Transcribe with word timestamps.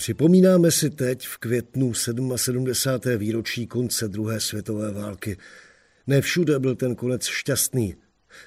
Připomínáme 0.00 0.70
si 0.70 0.90
teď 0.90 1.26
v 1.26 1.38
květnu 1.38 1.94
77. 1.94 3.18
výročí 3.18 3.66
konce 3.66 4.08
druhé 4.08 4.40
světové 4.40 4.92
války. 4.92 5.36
Ne 6.06 6.20
všude 6.20 6.58
byl 6.58 6.76
ten 6.76 6.94
konec 6.94 7.26
šťastný. 7.26 7.94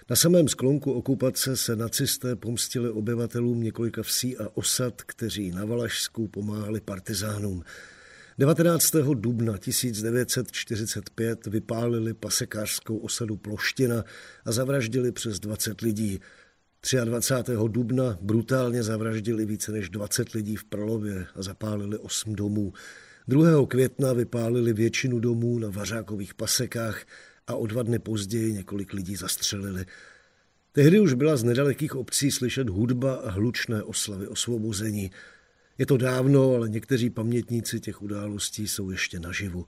Na 0.09 0.15
samém 0.15 0.47
sklonku 0.47 0.91
okupace 0.91 1.57
se 1.57 1.75
nacisté 1.75 2.35
pomstili 2.35 2.89
obyvatelům 2.89 3.63
několika 3.63 4.03
vsí 4.03 4.37
a 4.37 4.47
osad, 4.53 5.01
kteří 5.01 5.51
na 5.51 5.65
Valašsku 5.65 6.27
pomáhali 6.27 6.81
partizánům. 6.81 7.63
19. 8.37 8.91
dubna 9.13 9.57
1945 9.57 11.47
vypálili 11.47 12.13
pasekářskou 12.13 12.97
osadu 12.97 13.37
Ploština 13.37 14.03
a 14.45 14.51
zavraždili 14.51 15.11
přes 15.11 15.39
20 15.39 15.81
lidí. 15.81 16.19
23. 16.91 17.51
dubna 17.67 18.17
brutálně 18.21 18.83
zavraždili 18.83 19.45
více 19.45 19.71
než 19.71 19.89
20 19.89 20.29
lidí 20.29 20.55
v 20.55 20.63
Prlově 20.63 21.25
a 21.35 21.41
zapálili 21.41 21.97
8 21.97 22.35
domů. 22.35 22.73
2. 23.27 23.67
května 23.67 24.13
vypálili 24.13 24.73
většinu 24.73 25.19
domů 25.19 25.59
na 25.59 25.69
Vařákových 25.69 26.33
pasekách 26.33 27.05
a 27.47 27.55
o 27.55 27.67
dva 27.67 27.83
dny 27.83 27.99
později 27.99 28.53
několik 28.53 28.93
lidí 28.93 29.15
zastřelili. 29.15 29.85
Tehdy 30.71 30.99
už 30.99 31.13
byla 31.13 31.37
z 31.37 31.43
nedalekých 31.43 31.95
obcí 31.95 32.31
slyšet 32.31 32.69
hudba 32.69 33.15
a 33.15 33.31
hlučné 33.31 33.83
oslavy 33.83 34.27
osvobození. 34.27 35.11
Je 35.77 35.85
to 35.85 35.97
dávno, 35.97 36.55
ale 36.55 36.69
někteří 36.69 37.09
pamětníci 37.09 37.79
těch 37.79 38.01
událostí 38.01 38.67
jsou 38.67 38.89
ještě 38.89 39.19
naživu. 39.19 39.65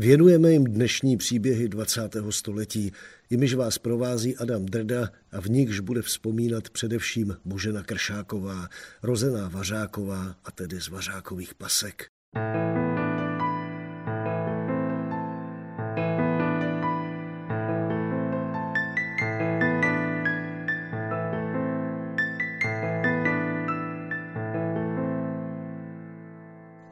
Věnujeme 0.00 0.52
jim 0.52 0.64
dnešní 0.64 1.16
příběhy 1.16 1.68
20. 1.68 2.16
století, 2.30 2.92
jimiž 3.30 3.54
vás 3.54 3.78
provází 3.78 4.36
Adam 4.36 4.66
Drda 4.66 5.10
a 5.32 5.40
v 5.40 5.46
nichž 5.46 5.80
bude 5.80 6.02
vzpomínat 6.02 6.70
především 6.70 7.36
Božena 7.44 7.82
Kršáková, 7.82 8.68
rozená 9.02 9.48
Vařáková 9.48 10.36
a 10.44 10.50
tedy 10.50 10.80
z 10.80 10.88
Vařákových 10.88 11.54
pasek. 11.54 12.06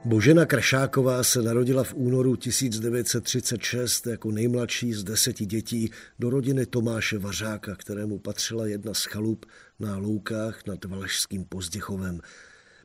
Božena 0.08 0.46
Krašáková 0.46 1.24
se 1.24 1.42
narodila 1.42 1.84
v 1.84 1.94
únoru 1.94 2.36
1936 2.36 4.06
jako 4.06 4.30
nejmladší 4.30 4.92
z 4.92 5.04
deseti 5.04 5.46
dětí 5.46 5.90
do 6.18 6.30
rodiny 6.30 6.66
Tomáše 6.66 7.18
Vařáka, 7.18 7.76
kterému 7.76 8.18
patřila 8.18 8.66
jedna 8.66 8.94
z 8.94 9.04
chalup 9.04 9.46
na 9.80 9.96
Loukách 9.96 10.66
nad 10.66 10.84
Valašským 10.84 11.44
Pozděchovem. 11.44 12.20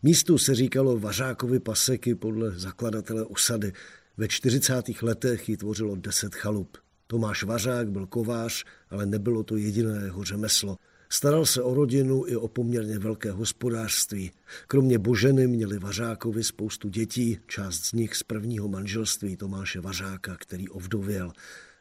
Místu 0.01 0.37
se 0.37 0.55
říkalo 0.55 0.99
Vařákovi 0.99 1.59
paseky 1.59 2.15
podle 2.15 2.51
zakladatele 2.51 3.23
osady. 3.25 3.73
Ve 4.17 4.27
40. 4.27 5.01
letech 5.01 5.49
ji 5.49 5.57
tvořilo 5.57 5.95
deset 5.95 6.35
chalup. 6.35 6.77
Tomáš 7.07 7.43
Vařák 7.43 7.91
byl 7.91 8.07
kovář, 8.07 8.63
ale 8.89 9.05
nebylo 9.05 9.43
to 9.43 9.57
jediné 9.57 10.01
jeho 10.03 10.23
řemeslo– 10.23 10.77
Staral 11.13 11.45
se 11.45 11.63
o 11.63 11.73
rodinu 11.73 12.23
i 12.27 12.35
o 12.35 12.47
poměrně 12.47 12.99
velké 12.99 13.31
hospodářství. 13.31 14.31
Kromě 14.67 14.99
Boženy 14.99 15.47
měli 15.47 15.79
Vařákovi 15.79 16.43
spoustu 16.43 16.89
dětí, 16.89 17.39
část 17.47 17.85
z 17.85 17.93
nich 17.93 18.15
z 18.15 18.23
prvního 18.23 18.67
manželství 18.67 19.37
Tomáše 19.37 19.81
Vařáka, 19.81 20.35
který 20.39 20.69
ovdověl. 20.69 21.31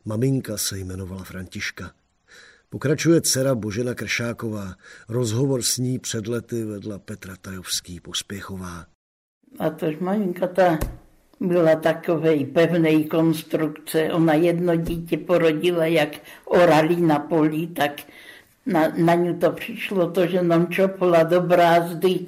Maminka 0.04 0.56
se 0.56 0.78
jmenovala 0.78 1.24
Františka. 1.24 1.92
Pokračuje 2.70 3.20
dcera 3.20 3.54
Božena 3.54 3.94
Kršáková. 3.94 4.74
Rozhovor 5.08 5.62
s 5.62 5.78
ní 5.78 5.98
před 5.98 6.26
lety 6.26 6.64
vedla 6.64 6.98
Petra 6.98 7.36
Tajovský 7.36 8.00
pospěchová. 8.00 8.86
A 9.58 9.70
tož 9.70 9.98
maminka 9.98 10.46
ta 10.46 10.78
byla 11.40 11.76
takové 11.76 12.44
pevné 12.44 13.04
konstrukce. 13.04 14.12
Ona 14.12 14.34
jedno 14.34 14.76
dítě 14.76 15.18
porodila, 15.18 15.86
jak 15.86 16.08
orali 16.44 16.96
na 16.96 17.18
poli, 17.18 17.66
tak 17.66 17.92
na, 18.66 18.92
na 18.96 19.14
ňu 19.14 19.34
to 19.34 19.52
přišlo 19.52 20.10
to, 20.10 20.26
že 20.26 20.42
nám 20.42 20.66
čopla 20.66 21.22
do 21.22 21.40
brázdy 21.40 22.26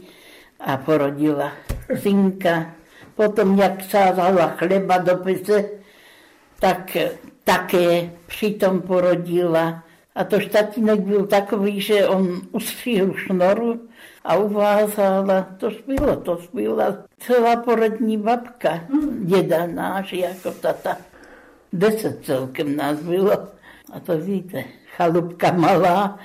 a 0.61 0.77
porodila 0.77 1.53
synka. 1.99 2.75
Potom, 3.15 3.59
jak 3.59 3.85
sázala 3.85 4.47
chleba 4.47 4.99
do 4.99 5.17
pece, 5.17 5.65
tak 6.61 6.97
také 7.45 8.11
přitom 8.27 8.81
porodila. 8.81 9.85
A 10.15 10.25
to 10.25 10.41
štatínek 10.41 11.01
byl 11.01 11.27
takový, 11.27 11.81
že 11.81 12.07
on 12.07 12.41
ustřihl 12.53 13.15
šnoru 13.15 13.81
a 14.25 14.37
uvázala, 14.37 15.47
to 15.59 15.71
bylo, 15.87 16.17
to 16.17 16.39
byla 16.53 16.97
celá 17.19 17.57
porodní 17.57 18.19
babka, 18.19 18.81
děda 19.25 19.67
náš, 19.67 20.13
jako 20.13 20.51
tata. 20.51 20.97
Deset 21.73 22.25
celkem 22.25 22.77
nás 22.77 22.99
bylo. 22.99 23.33
A 23.93 24.01
to 24.01 24.19
víte, 24.19 24.65
chalupka 24.97 25.53
malá, 25.53 26.19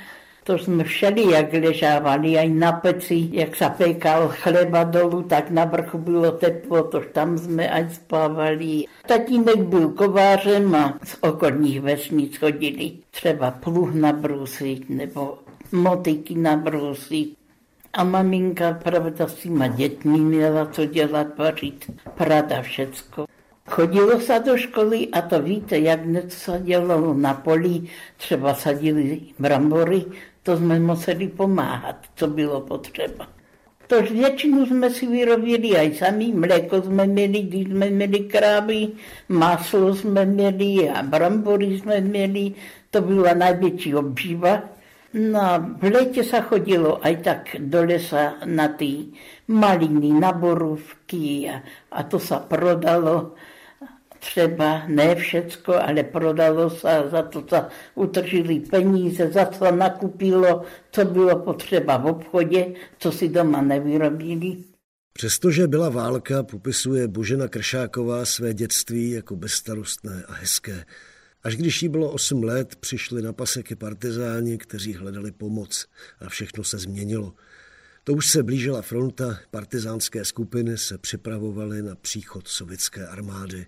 to 0.44 0.58
jsme 0.58 0.84
všeli, 0.84 1.32
jak 1.32 1.54
ležávali, 1.54 2.38
aj 2.38 2.50
na 2.50 2.72
peci, 2.72 3.30
jak 3.32 3.56
se 3.56 3.70
chleba 4.30 4.84
dolu, 4.84 5.24
tak 5.24 5.50
na 5.50 5.66
vrchu 5.66 5.98
bylo 5.98 6.32
teplo, 6.32 6.84
to 6.84 7.02
tam 7.14 7.38
jsme 7.38 7.70
aj 7.70 7.90
spávali. 7.90 8.86
Tatínek 9.08 9.58
byl 9.58 9.90
kovářem 9.90 10.76
a 10.76 10.98
z 11.04 11.18
okolních 11.22 11.82
vesnic 11.82 12.38
chodili 12.38 12.92
třeba 13.12 13.52
pluh 13.52 13.94
nabrusit 13.94 14.90
nebo 14.90 15.38
motiky 15.72 16.36
nabrusit. 16.36 17.34
A 17.94 18.04
maminka, 18.04 18.74
pravda, 18.74 19.28
s 19.28 19.34
těma 19.34 19.68
dětmi 19.68 20.20
měla 20.20 20.66
co 20.66 20.86
dělat, 20.86 21.38
vařit, 21.38 21.92
prada 22.16 22.62
všecko. 22.62 23.26
Chodilo 23.68 24.20
se 24.20 24.40
do 24.40 24.58
školy 24.58 25.08
a 25.08 25.22
to 25.22 25.42
víte, 25.42 25.80
jak 25.80 26.06
něco 26.06 26.38
se 26.40 26.60
dělalo 26.64 27.14
na 27.14 27.34
poli, 27.34 27.82
třeba 28.18 28.54
sadili 28.54 29.22
brambory, 29.40 30.06
to 30.44 30.58
jsme 30.58 30.80
museli 30.80 31.28
pomáhat, 31.28 31.96
co 32.16 32.28
bylo 32.28 32.62
potřeba. 32.62 33.28
Tož 33.88 34.12
většinu 34.12 34.66
jsme 34.66 34.90
si 34.90 35.08
vyrobili 35.08 35.78
aj 35.78 35.94
sami, 35.96 36.34
mléko 36.34 36.82
jsme 36.82 37.08
měli, 37.08 37.42
když 37.42 37.68
jsme 37.68 37.90
měli 37.90 38.20
krávy, 38.20 38.88
máslo 39.30 39.96
jsme 39.96 40.26
měli 40.26 40.90
a 40.90 41.04
brambory 41.04 41.80
jsme 41.80 42.02
měli, 42.02 42.54
to 42.92 43.02
byla 43.02 43.34
největší 43.34 43.96
obživa. 43.96 44.62
No 45.14 45.42
v 45.82 45.84
létě 45.84 46.24
se 46.24 46.42
chodilo 46.42 47.06
aj 47.06 47.18
tak 47.18 47.56
do 47.60 47.84
lesa 47.84 48.34
na 48.46 48.68
ty 48.68 49.06
maliny, 49.48 50.14
na 50.14 50.32
borůvky 50.32 51.50
a, 51.50 51.62
a 51.92 52.04
to 52.04 52.20
se 52.20 52.36
prodalo 52.48 53.34
třeba 54.20 54.88
ne 54.88 55.16
všecko, 55.16 55.74
ale 55.76 56.04
prodalo 56.04 56.70
se, 56.70 57.04
za 57.12 57.22
to 57.22 57.46
se 57.50 57.66
utržili 57.96 58.60
peníze, 58.60 59.32
za 59.32 59.46
to 59.46 59.72
nakupilo, 59.72 60.64
co 60.92 61.06
bylo 61.06 61.40
potřeba 61.40 61.98
v 61.98 62.06
obchodě, 62.06 62.74
co 63.00 63.12
si 63.12 63.30
doma 63.30 63.62
nevyrobili. 63.62 64.58
Přestože 65.14 65.68
byla 65.68 65.90
válka, 65.90 66.44
popisuje 66.44 67.08
Božena 67.08 67.48
Kršáková 67.48 68.26
své 68.26 68.54
dětství 68.54 69.12
jako 69.12 69.36
bezstarostné 69.36 70.24
a 70.28 70.34
hezké. 70.34 70.86
Až 71.44 71.56
když 71.56 71.84
jí 71.84 71.90
bylo 71.90 72.12
8 72.12 72.44
let, 72.44 72.76
přišli 72.76 73.22
na 73.22 73.34
paseky 73.34 73.76
partizáni, 73.76 74.58
kteří 74.58 74.94
hledali 74.94 75.32
pomoc 75.32 75.86
a 76.20 76.30
všechno 76.30 76.64
se 76.64 76.78
změnilo. 76.78 77.34
To 78.04 78.14
už 78.14 78.30
se 78.30 78.44
blížila 78.44 78.82
fronta, 78.82 79.40
partizánské 79.52 80.26
skupiny 80.26 80.78
se 80.78 80.98
připravovaly 80.98 81.82
na 81.82 81.96
příchod 81.96 82.48
sovětské 82.48 83.08
armády. 83.08 83.66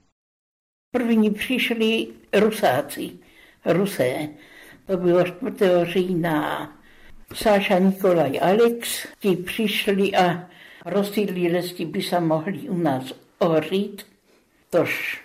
První 0.94 1.32
přišli 1.32 2.08
Rusáci, 2.34 3.12
Rusé. 3.66 4.28
To 4.88 4.98
bylo 4.98 5.24
4. 5.24 5.62
října. 5.84 6.72
Sáša 7.34 7.80
Nikolaj 7.80 8.40
Alex, 8.42 9.08
ti 9.20 9.36
přišli 9.36 10.16
a 10.16 10.50
rozsídlili, 10.86 11.56
jestli 11.56 11.86
by 11.86 12.02
se 12.02 12.20
mohli 12.20 12.60
u 12.60 12.78
nás 12.78 13.14
ořít. 13.40 14.06
Tož 14.70 15.22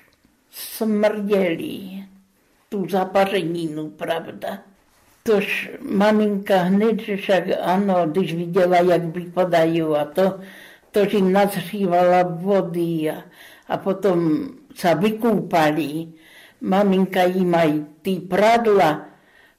smrděli 0.51 2.05
tu 2.69 2.89
zapařeninu, 2.89 3.91
pravda. 3.91 4.59
Tož 5.23 5.71
maminka 5.81 6.63
hned, 6.63 7.01
že 7.01 7.17
však 7.17 7.45
ano, 7.63 8.07
když 8.07 8.35
viděla, 8.35 8.77
jak 8.77 9.03
vypadají 9.03 9.83
a 9.83 10.05
to, 10.05 10.41
to 10.91 11.01
jim 11.01 11.33
nazřívala 11.33 12.23
vody 12.23 13.11
a, 13.11 13.23
a 13.69 13.77
potom 13.77 14.49
se 14.75 14.95
vykúpali, 14.95 16.09
maminka 16.61 17.23
jí 17.23 17.45
mají 17.45 17.87
ty 18.03 18.21
pradla, 18.21 19.07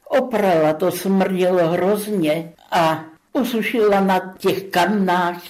oprala, 0.09 0.73
to 0.73 0.91
smrdělo 0.91 1.67
hrozně. 1.67 2.53
A 2.71 3.05
usušila 3.33 3.99
na 3.99 4.33
těch 4.37 4.63
kamnách, 4.63 5.41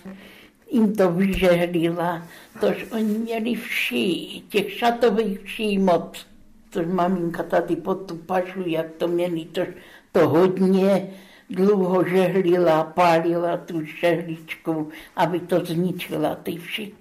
jim 0.72 0.96
to 0.96 1.12
vyžehlila, 1.12 2.28
tož 2.60 2.86
oni 2.92 3.18
měli 3.18 3.56
vší, 3.56 4.46
těch 4.50 4.74
šatových 4.74 5.40
vší 5.40 5.80
moc. 5.80 6.26
Tož 6.70 6.86
maminka 6.86 7.44
tady 7.44 7.76
pod 7.76 7.96
tu 7.96 8.16
pažu, 8.16 8.64
jak 8.66 8.92
to 8.98 9.08
měli, 9.08 9.46
tož 9.46 9.68
to 10.12 10.30
hodně 10.30 11.10
dlouho 11.50 12.04
žehlila, 12.04 12.84
pálila 12.84 13.58
tu 13.58 13.82
žehličku, 13.84 14.90
aby 15.16 15.40
to 15.40 15.66
zničila 15.66 16.36
ty 16.36 16.58
vši. 16.58 16.94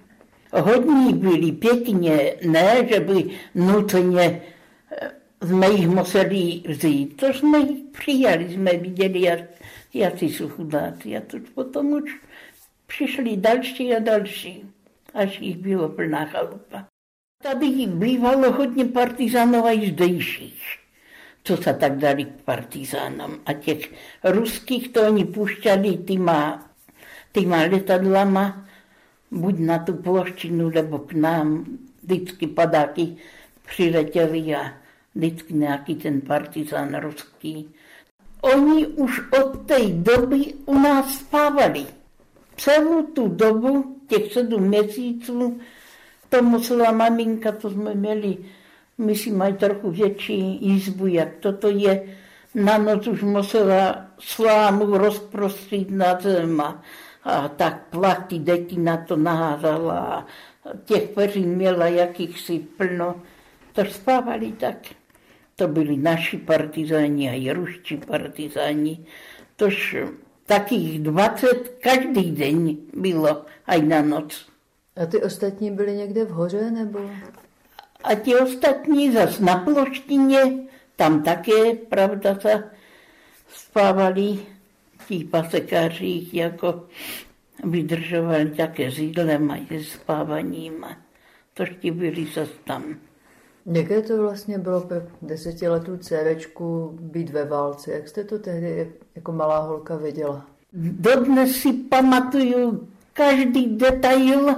Hodní 0.53 1.13
byli 1.13 1.51
pěkně, 1.51 2.33
ne, 2.45 2.87
že 2.89 2.99
by 2.99 3.29
nutně 3.55 4.41
eh, 5.01 5.11
jsme 5.47 5.69
jich 5.69 5.87
museli 5.87 6.61
vzít. 6.67 7.17
To 7.17 7.33
jsme 7.33 7.57
jich 7.57 7.83
přijali, 7.91 8.53
jsme 8.53 8.71
viděli, 8.77 9.21
jak, 9.21 9.39
jak 9.93 10.21
jsou 10.21 10.49
chudáci. 10.49 11.17
A 11.17 11.21
to 11.21 11.37
potom 11.53 11.91
už 11.91 12.19
přišli 12.87 13.37
další 13.37 13.95
a 13.95 13.99
další, 13.99 14.63
až 15.13 15.39
jich 15.39 15.57
bylo 15.57 15.89
plná 15.89 16.25
chalupa. 16.25 16.85
Tady 17.43 17.87
bývalo 17.87 18.51
hodně 18.51 18.85
partizánů 18.85 19.65
a 19.65 19.71
i 19.71 19.91
zdejších, 19.91 20.63
co 21.43 21.57
se 21.57 21.73
tak 21.73 21.97
dali 21.97 22.25
k 22.25 22.41
partizánům. 22.45 23.39
A 23.45 23.53
těch 23.53 23.93
ruských 24.23 24.89
to 24.89 25.07
oni 25.07 25.25
pušťali 25.25 25.97
týma, 25.97 26.69
týma 27.31 27.57
letadlama, 27.57 28.66
buď 29.31 29.59
na 29.59 29.79
tu 29.79 29.93
ploštinu, 29.93 30.69
nebo 30.69 30.99
k 30.99 31.13
nám. 31.13 31.65
Vždycky 32.03 32.47
padáky 32.47 33.15
přiletěli 33.67 34.55
a 34.55 34.73
vždycky 35.15 35.53
nějaký 35.53 35.95
ten 35.95 36.21
partizán 36.21 36.99
ruský. 36.99 37.69
Oni 38.41 38.87
už 38.87 39.21
od 39.41 39.65
té 39.65 39.79
doby 39.89 40.53
u 40.65 40.79
nás 40.79 41.19
spávali. 41.19 41.85
Celou 42.57 43.03
tu 43.03 43.27
dobu, 43.27 43.97
těch 44.07 44.33
sedm 44.33 44.63
měsíců, 44.63 45.59
to 46.29 46.43
musela 46.43 46.91
maminka, 46.91 47.51
to 47.51 47.69
jsme 47.69 47.95
měli, 47.95 48.37
myslím, 48.97 49.37
mají 49.37 49.53
trochu 49.53 49.91
větší 49.91 50.65
jízbu, 50.65 51.07
jak 51.07 51.35
toto 51.39 51.69
je. 51.69 52.03
Na 52.55 52.77
noc 52.77 53.07
už 53.07 53.23
musela 53.23 54.07
slámu 54.19 54.97
rozprostřít 54.97 55.91
na 55.91 56.19
zem 56.19 56.63
a 57.27 57.47
tak 57.47 57.83
platy 57.89 58.37
děti 58.37 58.79
na 58.79 58.97
to 58.97 59.15
naházala. 59.15 60.27
Těch 60.85 61.09
peří 61.09 61.45
měla 61.45 61.87
jakýchsi 61.87 62.59
plno. 62.59 63.15
To 63.73 63.85
spávali 63.85 64.51
tak. 64.51 64.77
To 65.55 65.67
byli 65.67 65.97
naši 65.97 66.37
partizáni 66.37 67.29
a 67.29 67.33
i 67.33 67.51
ruští 67.51 67.97
partizáni. 67.97 69.05
Tož 69.55 69.95
takých 70.45 70.99
20 70.99 71.77
každý 71.81 72.31
den 72.31 72.77
bylo, 72.93 73.45
aj 73.67 73.81
na 73.81 74.01
noc. 74.01 74.45
A 74.95 75.05
ty 75.05 75.23
ostatní 75.23 75.71
byli 75.71 75.95
někde 75.95 76.25
v 76.25 76.29
hoře, 76.29 76.71
nebo? 76.71 76.99
A 78.03 78.15
ti 78.15 78.35
ostatní 78.35 79.11
zas 79.11 79.39
na 79.39 79.57
ploštině, 79.57 80.41
tam 80.95 81.23
také, 81.23 81.73
pravda, 81.89 82.39
se 82.39 82.63
spávali 83.47 84.39
tí 85.07 85.23
pasekáři, 85.23 86.27
jako 86.33 86.83
vydržovali 87.63 88.49
také 88.49 88.91
s 88.91 88.99
jídlem 88.99 89.51
a 89.51 89.57
se 89.67 89.83
spávaním. 89.83 90.85
Tož 91.53 91.69
ti 91.79 91.91
byli 91.91 92.27
zas 92.35 92.49
tam. 92.65 92.83
Jaké 93.65 94.01
to 94.01 94.21
vlastně 94.21 94.57
bylo 94.57 94.81
pro 94.81 94.97
desetiletou 95.21 95.97
dcerečku 95.97 96.97
být 97.01 97.29
ve 97.29 97.45
válce? 97.45 97.91
Jak 97.91 98.07
jste 98.07 98.23
to 98.23 98.39
tehdy 98.39 98.91
jako 99.15 99.31
malá 99.31 99.59
holka 99.59 99.95
viděla? 99.95 100.45
Dodnes 100.73 101.55
si 101.55 101.73
pamatuju 101.73 102.87
každý 103.13 103.77
detail, 103.77 104.55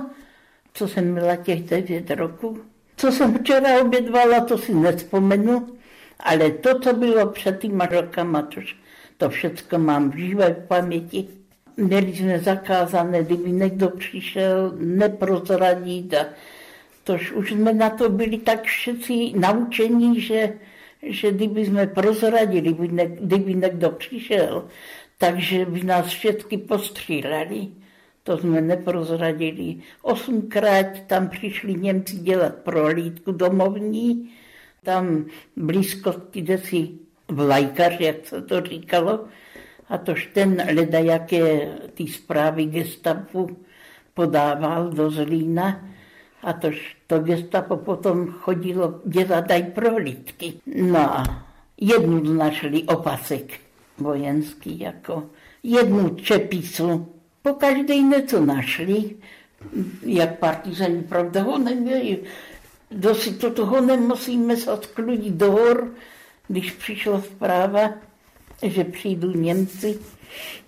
co 0.74 0.88
jsem 0.88 1.12
měla 1.12 1.36
těch 1.36 1.64
devět 1.64 2.12
roků. 2.12 2.58
Co 2.98 3.12
jsem 3.12 3.38
včera 3.38 3.82
obědvala, 3.82 4.40
to 4.40 4.58
si 4.58 4.74
nespomenu, 4.74 5.68
ale 6.20 6.52
to, 6.52 6.80
co 6.80 6.94
bylo 6.94 7.28
před 7.28 7.60
týma 7.60 7.86
rokama, 7.86 8.42
to, 8.42 8.62
to 9.20 9.30
všechno 9.30 9.80
mám 9.80 10.12
v 10.12 10.16
živé 10.16 10.54
paměti. 10.68 11.28
Měli 11.78 12.16
jsme 12.16 12.40
zakázané, 12.40 13.24
kdyby 13.24 13.52
někdo 13.52 13.90
přišel 13.90 14.74
neprozradit 14.80 16.14
a 16.14 16.26
tož 17.04 17.32
už 17.32 17.52
jsme 17.52 17.74
na 17.74 17.90
to 17.90 18.10
byli 18.10 18.38
tak 18.38 18.64
všetci 18.64 19.34
naučení, 19.36 20.22
že, 20.22 20.54
že 21.04 21.32
kdyby 21.32 21.66
jsme 21.66 21.88
prozradili, 21.88 22.62
kdyby, 22.62 22.88
ne, 22.88 23.06
kdyby 23.06 23.54
někdo 23.54 23.90
přišel, 23.92 24.68
takže 25.18 25.66
by 25.66 25.84
nás 25.84 26.06
všetky 26.06 26.58
postříleli. 26.58 27.68
To 28.24 28.38
jsme 28.38 28.62
neprozradili. 28.62 29.76
Osmkrát 30.02 30.86
tam 31.08 31.30
přišli 31.30 31.74
Němci 31.74 32.16
dělat 32.16 32.56
prohlídku 32.56 33.32
domovní, 33.32 34.30
tam 34.84 35.26
blízko 35.56 36.14
kde 36.32 36.58
si 36.58 37.09
vlajkař, 37.30 38.00
jak 38.00 38.16
se 38.26 38.42
to 38.42 38.62
říkalo, 38.62 39.26
a 39.90 39.98
tož 39.98 40.30
ten 40.34 40.64
leda, 40.76 41.00
jaké 41.00 41.76
ty 41.94 42.08
zprávy 42.08 42.66
gestapu 42.66 43.58
podával 44.14 44.90
do 44.90 45.10
Zlína, 45.10 45.86
a 46.44 46.54
tož 46.54 46.98
to 47.08 47.20
gestapo 47.20 47.78
potom 47.78 48.28
chodilo 48.28 49.02
dělat 49.06 49.52
aj 49.52 49.64
prohlídky. 49.64 50.54
No 50.76 51.00
a 51.00 51.46
jednu 51.82 52.34
našli 52.34 52.84
opasek 52.84 53.60
vojenský, 53.98 54.80
jako 54.80 55.24
jednu 55.64 56.16
čepicu. 56.16 57.08
Po 57.42 57.54
každé 57.54 57.96
něco 57.96 58.46
našli, 58.46 59.16
jak 60.06 60.40
partizani, 60.40 61.04
pravda, 61.04 61.44
ho 61.44 61.58
neměli. 61.58 62.20
Dosi 62.92 63.34
to 63.34 63.52
toho 63.52 63.82
nemusíme 63.82 64.58
se 64.58 64.72
odkludit 64.72 65.34
do 65.34 65.52
hor, 65.52 65.92
když 66.50 66.72
přišla 66.72 67.22
zpráva, 67.22 67.94
že 68.64 68.84
přijdou 68.84 69.32
Němci. 69.32 70.00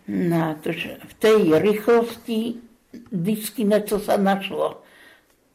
No, 0.07 0.55
tož 0.61 0.89
v 1.07 1.13
té 1.13 1.59
rychlosti 1.59 2.53
vždycky 3.11 3.63
něco 3.63 3.99
se 3.99 4.17
našlo. 4.17 4.81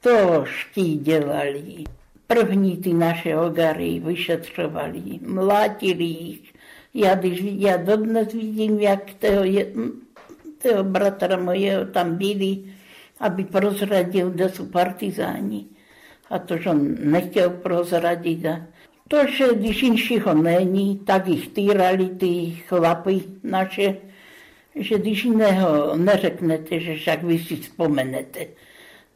To 0.00 0.44
ští 0.44 0.96
dělali. 0.96 1.84
První 2.26 2.76
ty 2.76 2.92
naše 2.92 3.36
ogary 3.36 4.00
vyšetřovali, 4.04 5.20
mlátili 5.26 6.04
jich. 6.04 6.52
Já 6.94 7.14
když 7.14 7.40
já 7.42 7.76
dodnes 7.76 8.32
vidím, 8.32 8.80
jak 8.80 9.14
toho, 9.14 9.44
je, 9.44 9.66
toho 10.62 10.84
bratra 10.84 11.36
mojeho 11.36 11.84
tam 11.84 12.16
byli, 12.16 12.58
aby 13.20 13.44
prozradil, 13.44 14.30
kde 14.30 14.48
jsou 14.48 14.66
partizáni. 14.66 15.66
A 16.30 16.38
to, 16.38 16.56
že 16.56 16.70
on 16.70 16.94
nechtěl 17.00 17.50
prozradit. 17.50 18.46
A 18.46 18.60
to, 19.08 19.26
že 19.26 19.54
když 19.54 19.82
inšího 19.82 20.34
není, 20.34 20.98
tak 20.98 21.26
jich 21.28 21.48
týrali 21.48 22.08
ty 22.08 22.50
chlapy 22.68 23.24
naše, 23.42 23.96
že 24.74 24.98
když 24.98 25.24
jiného 25.24 25.96
neřeknete, 25.96 26.80
že 26.80 26.96
však 26.96 27.22
vy 27.22 27.38
si 27.38 27.56
vzpomenete. 27.56 28.46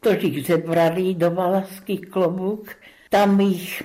To 0.00 0.10
jich 0.12 0.46
zebrali 0.46 1.14
do 1.14 1.30
Valaských 1.30 2.00
klobouk, 2.00 2.76
tam 3.10 3.40
jich 3.40 3.82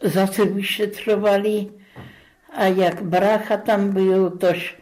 zase 0.00 0.44
vyšetřovali 0.44 1.66
a 2.52 2.64
jak 2.64 3.02
brácha 3.02 3.56
tam 3.56 3.92
byl, 3.92 4.30
tož 4.30 4.76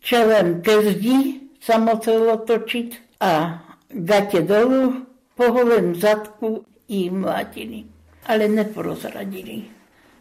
čelem 0.00 0.62
ke 0.62 0.82
zdi 0.82 1.40
samocelo 1.60 2.36
točit 2.36 2.96
a 3.20 3.64
gatě 3.88 4.42
dolů, 4.42 5.06
po 5.34 5.52
holém 5.52 5.94
zadku 5.94 6.64
i 6.88 7.10
mlátili. 7.10 7.84
Ale 8.26 8.48
neprozradili. 8.48 9.62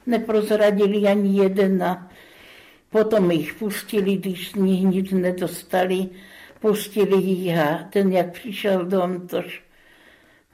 Neprozradili 0.05 1.07
ani 1.07 1.37
jeden 1.43 1.83
a 1.83 2.09
potom 2.89 3.31
jich 3.31 3.53
pustili, 3.53 4.17
když 4.17 4.51
z 4.51 4.55
nich 4.55 4.83
nic 4.83 5.11
nedostali, 5.11 6.09
pustili 6.59 7.23
jich 7.23 7.59
a 7.59 7.87
ten, 7.89 8.11
jak 8.11 8.31
přišel 8.31 8.85
dom, 8.85 9.27
tož 9.27 9.63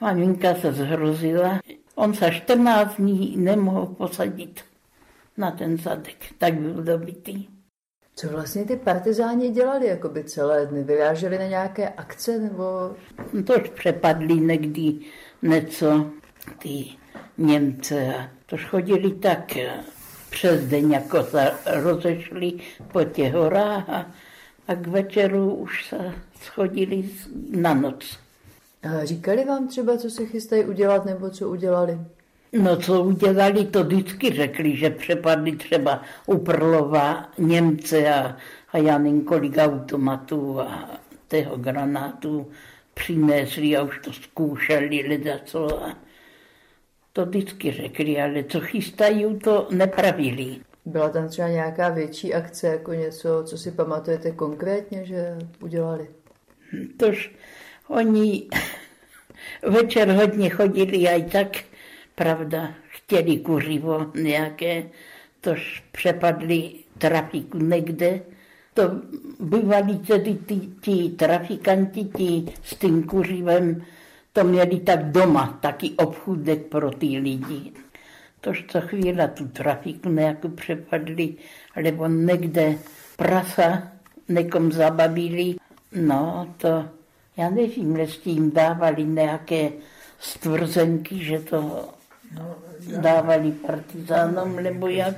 maminka 0.01 0.55
se 0.55 0.73
zhrozila. 0.73 1.59
On 1.95 2.13
se 2.13 2.31
14 2.31 2.95
dní 2.95 3.37
nemohl 3.37 3.85
posadit 3.85 4.61
na 5.37 5.51
ten 5.51 5.77
zadek, 5.77 6.17
tak 6.37 6.53
byl 6.53 6.83
dobitý. 6.83 7.47
Co 8.15 8.29
vlastně 8.29 8.65
ty 8.65 8.75
partizáni 8.75 9.49
dělali 9.49 9.87
jakoby 9.87 10.23
celé 10.23 10.65
dny? 10.65 10.83
Vyráželi 10.83 11.37
na 11.37 11.47
nějaké 11.47 11.89
akce 11.89 12.39
nebo? 12.39 12.63
Tož 13.45 13.69
přepadli 13.69 14.33
někdy 14.33 14.99
něco 15.41 16.11
ty 16.59 16.85
Němce 17.37 18.15
a 18.15 18.29
tož 18.45 18.65
chodili 18.65 19.11
tak 19.11 19.57
přes 20.29 20.65
den, 20.65 20.91
jako 20.91 21.23
se 21.23 21.51
rozešli 21.65 22.53
po 22.91 23.03
těch 23.03 23.33
horách 23.33 23.89
a, 23.89 24.11
a 24.67 24.75
k 24.75 24.87
večeru 24.87 25.53
už 25.53 25.85
se 25.85 26.13
schodili 26.41 27.09
na 27.51 27.73
noc. 27.73 28.17
A 28.83 29.05
říkali 29.05 29.45
vám 29.45 29.67
třeba, 29.67 29.97
co 29.97 30.09
se 30.09 30.25
chystají 30.25 30.63
udělat 30.63 31.05
nebo 31.05 31.29
co 31.29 31.49
udělali? 31.49 31.99
No 32.53 32.77
co 32.77 33.03
udělali, 33.03 33.65
to 33.65 33.83
vždycky 33.83 34.33
řekli, 34.33 34.75
že 34.75 34.89
přepadli 34.89 35.55
třeba 35.55 36.01
u 36.25 36.37
Prlova 36.37 37.29
Němce 37.37 38.13
a, 38.13 38.37
a 38.71 38.77
já 38.77 38.97
nevím 38.97 39.21
kolik 39.21 39.57
automatů 39.57 40.61
a 40.61 40.89
tého 41.27 41.57
granátu 41.57 42.47
přinesli 42.93 43.77
a 43.77 43.83
už 43.83 43.99
to 44.03 44.13
zkoušeli 44.13 45.05
leda 45.09 45.39
co. 45.45 45.83
A 45.83 46.06
to 47.17 47.25
vždycky 47.25 47.71
řekli, 47.71 48.21
ale 48.21 48.43
co 48.43 48.59
chystají, 48.59 49.39
to 49.39 49.67
nepravili. 49.71 50.55
Byla 50.85 51.09
tam 51.09 51.29
třeba 51.29 51.47
nějaká 51.47 51.89
větší 51.89 52.33
akce, 52.33 52.67
jako 52.67 52.93
něco, 52.93 53.43
co 53.45 53.57
si 53.57 53.71
pamatujete 53.71 54.31
konkrétně, 54.31 55.05
že 55.05 55.37
udělali? 55.59 56.07
Tož 56.97 57.31
oni 57.87 58.47
večer 59.69 60.11
hodně 60.11 60.49
chodili 60.49 61.07
a 61.07 61.29
tak, 61.29 61.57
pravda, 62.15 62.73
chtěli 62.89 63.37
kuřivo 63.37 64.11
nějaké, 64.15 64.83
tož 65.41 65.83
přepadli 65.91 66.71
trafiku 66.97 67.57
někde. 67.57 68.21
To 68.73 68.83
bývali 69.39 69.97
tedy 69.97 70.37
ti, 70.47 70.59
ti 70.81 71.09
trafikanti, 71.09 72.03
ti 72.03 72.53
s 72.63 72.75
tím 72.75 73.03
kuřivem, 73.03 73.85
to 74.37 74.43
měli 74.43 74.79
tak 74.79 75.11
doma, 75.11 75.57
taky 75.61 75.89
obchůdek 75.97 76.65
pro 76.65 76.91
ty 76.91 77.05
lidi. 77.05 77.71
Tož 78.41 78.65
co 78.67 78.81
chvíle 78.81 79.27
tu 79.27 79.47
trafiku 79.47 80.09
nějakou 80.09 80.49
přepadli, 80.49 81.35
nebo 81.81 82.07
někde 82.07 82.77
prasa 83.15 83.83
nekom 84.29 84.71
zabavili. 84.71 85.55
No, 85.91 86.47
to 86.57 86.85
já 87.37 87.49
nevím, 87.49 87.95
jestli 87.97 88.31
jim 88.31 88.51
dávali 88.51 89.03
nějaké 89.03 89.69
stvrzenky, 90.19 91.23
že 91.23 91.39
to 91.39 91.89
dávali 93.01 93.51
partizánům, 93.51 94.55
nebo 94.55 94.87
jak, 94.87 95.15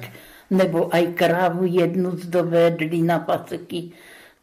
nebo 0.50 0.96
aj 0.96 1.14
krávu 1.14 1.66
jednu 1.66 2.12
zdovedli 2.12 3.02
na 3.02 3.20
paseky. 3.20 3.92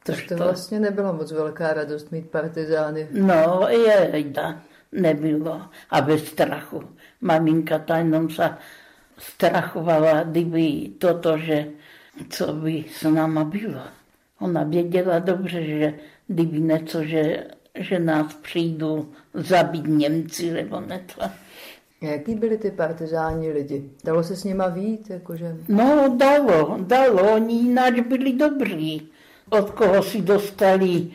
To, 0.06 0.12
to 0.28 0.44
vlastně 0.44 0.80
nebyla 0.80 1.12
moc 1.12 1.32
velká 1.32 1.72
radost 1.72 2.12
mít 2.12 2.30
partizány. 2.30 3.08
No, 3.12 3.66
je, 3.68 4.24
da, 4.24 4.62
nebylo. 4.92 5.62
A 5.90 6.00
bez 6.00 6.24
strachu. 6.24 6.82
Maminka 7.20 7.78
ta 7.78 7.96
jenom 7.96 8.30
se 8.30 8.50
strachovala, 9.18 10.22
kdyby 10.22 10.90
toto, 10.98 11.38
že 11.38 11.66
co 12.28 12.52
by 12.52 12.84
s 12.92 13.02
náma 13.02 13.44
bylo. 13.44 13.80
Ona 14.40 14.64
věděla 14.64 15.18
dobře, 15.18 15.62
že 15.62 15.94
kdyby 16.26 16.60
něco, 16.60 17.04
že 17.04 17.46
že 17.78 17.98
nás 17.98 18.34
přijdou 18.34 19.08
zabít 19.34 19.86
Němci 19.86 20.50
nebo 20.50 20.80
něco. 20.80 21.20
Jaký 22.00 22.34
byli 22.34 22.58
ty 22.58 22.70
partizáni 22.70 23.52
lidi? 23.52 23.90
Dalo 24.04 24.22
se 24.22 24.36
s 24.36 24.44
nima 24.44 24.68
vít? 24.68 25.10
Jakože... 25.10 25.56
No, 25.68 26.16
dalo, 26.16 26.78
dalo. 26.80 27.34
Oni 27.34 27.54
jinak 27.54 28.08
byli 28.08 28.32
dobří. 28.32 29.08
Od 29.50 29.70
koho 29.70 30.02
si 30.02 30.22
dostali 30.22 31.10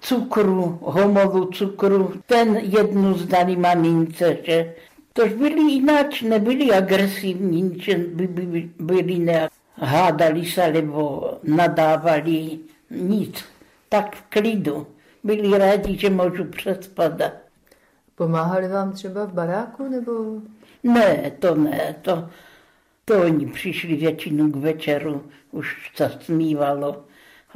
cukru, 0.00 0.78
homovu 0.82 1.44
cukru, 1.44 2.12
ten 2.26 2.56
jednu 2.56 3.14
zdali 3.14 3.56
mamince, 3.56 4.38
že 4.42 4.74
tož 5.12 5.32
byli 5.32 5.60
jinak, 5.60 6.22
nebyli 6.22 6.72
agresivní, 6.72 7.80
že 7.80 7.94
by, 7.98 8.26
by 8.26 8.70
byli 8.78 9.18
ne, 9.18 9.48
hádali 9.74 10.46
se 10.46 10.72
nebo 10.72 11.30
nadávali, 11.42 12.58
nic. 12.90 13.44
Tak 13.88 14.16
v 14.16 14.22
klidu 14.22 14.86
byli 15.24 15.58
rádi, 15.58 15.98
že 15.98 16.10
můžu 16.10 16.44
přespadat. 16.44 17.32
Pomáhali 18.14 18.68
vám 18.68 18.92
třeba 18.92 19.24
v 19.24 19.32
baráku, 19.32 19.88
nebo? 19.88 20.12
Ne, 20.82 21.32
to 21.38 21.54
ne, 21.54 21.96
to, 22.02 22.28
to 23.04 23.22
oni 23.22 23.46
přišli 23.46 23.96
většinou 23.96 24.50
k 24.50 24.56
večeru, 24.56 25.22
už 25.52 25.92
se 25.94 26.18
smívalo 26.20 27.04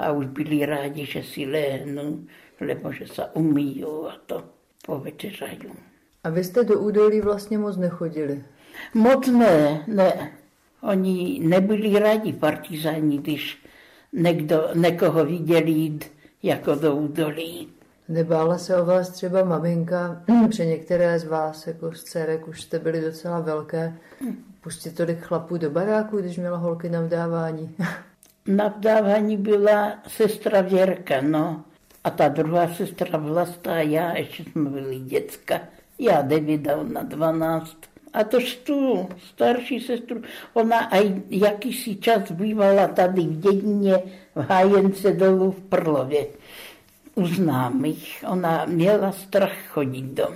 a 0.00 0.12
už 0.12 0.26
byli 0.26 0.66
rádi, 0.66 1.06
že 1.06 1.22
si 1.22 1.46
lehnou, 1.46 2.18
nebo 2.60 2.92
že 2.92 3.06
se 3.06 3.24
umíjou 3.34 4.08
a 4.08 4.16
to 4.26 4.44
povečerají. 4.86 5.58
A 6.24 6.30
vy 6.30 6.44
jste 6.44 6.64
do 6.64 6.80
údolí 6.80 7.20
vlastně 7.20 7.58
moc 7.58 7.76
nechodili? 7.76 8.44
Moc 8.94 9.26
ne, 9.26 9.84
ne. 9.86 10.32
Oni 10.82 11.40
nebyli 11.42 11.98
rádi 11.98 12.32
partizáni, 12.32 13.18
když 13.18 13.64
někdo, 14.12 14.68
někoho 14.74 15.24
viděli 15.24 15.70
jít 15.70 16.12
jako 16.42 16.74
do 16.74 16.96
údolí. 16.96 17.68
Nebála 18.08 18.58
se 18.58 18.76
o 18.76 18.84
vás 18.84 19.10
třeba 19.10 19.44
maminka, 19.44 20.22
při 20.48 20.66
některé 20.66 21.18
z 21.18 21.24
vás, 21.24 21.66
jako 21.66 21.92
z 21.92 22.04
dcerek, 22.04 22.48
už 22.48 22.62
jste 22.62 22.78
byli 22.78 23.00
docela 23.00 23.40
velké, 23.40 23.96
pustit 24.60 24.96
tolik 24.96 25.20
chlapů 25.20 25.56
do 25.56 25.70
baráku, 25.70 26.16
když 26.16 26.36
měla 26.36 26.56
holky 26.56 26.88
na 26.88 27.00
vdávání? 27.00 27.76
na 28.46 28.68
vdávání 28.68 29.36
byla 29.36 29.92
sestra 30.06 30.60
Věrka, 30.60 31.20
no. 31.20 31.64
A 32.04 32.10
ta 32.10 32.28
druhá 32.28 32.74
sestra 32.74 33.18
Vlasta 33.18 33.72
a 33.72 33.78
já, 33.78 34.16
ještě 34.16 34.44
jsme 34.44 34.70
byli 34.70 34.98
děcka. 34.98 35.60
Já 35.98 36.22
devět 36.22 36.68
a 36.68 36.76
ona 36.76 37.02
dvanáct. 37.02 37.76
A 38.12 38.24
to 38.24 38.38
tu 38.64 39.08
starší 39.18 39.80
sestru, 39.80 40.22
ona 40.52 40.78
aj 40.78 41.22
jakýsi 41.30 41.96
čas 41.96 42.30
bývala 42.30 42.88
tady 42.88 43.22
v 43.22 43.40
dědině 43.40 44.02
v 44.34 44.48
Hájence 44.48 45.12
dolů 45.12 45.50
v 45.50 45.60
Prlově 45.60 46.26
u 47.14 47.26
známých. 47.26 48.24
Ona 48.28 48.64
měla 48.64 49.12
strach 49.12 49.66
chodit 49.68 50.04
dom. 50.04 50.34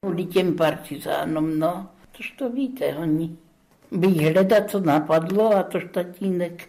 Kvůli 0.00 0.24
těm 0.24 0.56
partizánům, 0.56 1.58
no. 1.58 1.88
Tož 2.16 2.30
to 2.30 2.50
víte, 2.50 2.96
oni 2.96 3.36
by 3.92 4.06
hledat, 4.06 4.70
co 4.70 4.80
napadlo 4.80 5.56
a 5.56 5.62
tož 5.62 5.86
tatínek 5.92 6.68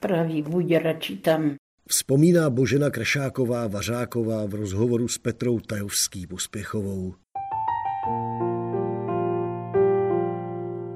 praví, 0.00 0.42
buď 0.42 0.74
radši 0.74 1.16
tam. 1.16 1.54
Vzpomíná 1.88 2.50
Božena 2.50 2.90
Kršáková 2.90 3.66
Vařáková 3.66 4.46
v 4.46 4.54
rozhovoru 4.54 5.08
s 5.08 5.18
Petrou 5.18 5.60
Tajovský 5.60 6.26
Pospěchovou. 6.26 7.14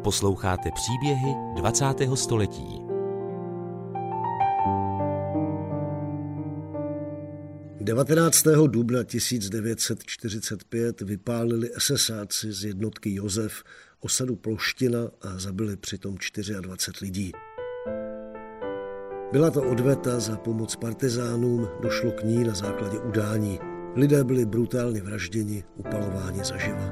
Posloucháte 0.04 0.70
příběhy 0.74 1.34
20. 1.56 1.84
století. 2.14 2.92
Devatenáctého 7.80 8.66
dubna 8.66 9.04
1945 9.04 11.00
vypálili 11.00 11.70
SSáci 11.78 12.52
z 12.52 12.64
jednotky 12.64 13.14
Josef 13.14 13.64
osadu 14.00 14.36
Ploština 14.36 15.10
a 15.20 15.38
zabili 15.38 15.76
přitom 15.76 16.16
24 16.60 17.04
lidí. 17.04 17.32
Byla 19.32 19.50
to 19.50 19.62
odveta 19.62 20.20
za 20.20 20.36
pomoc 20.36 20.76
partizánům, 20.76 21.68
došlo 21.80 22.10
k 22.10 22.24
ní 22.24 22.44
na 22.44 22.54
základě 22.54 22.98
udání. 22.98 23.60
Lidé 23.94 24.24
byli 24.24 24.44
brutálně 24.44 25.02
vražděni, 25.02 25.64
upalováni 25.76 26.44
zaživa. 26.44 26.84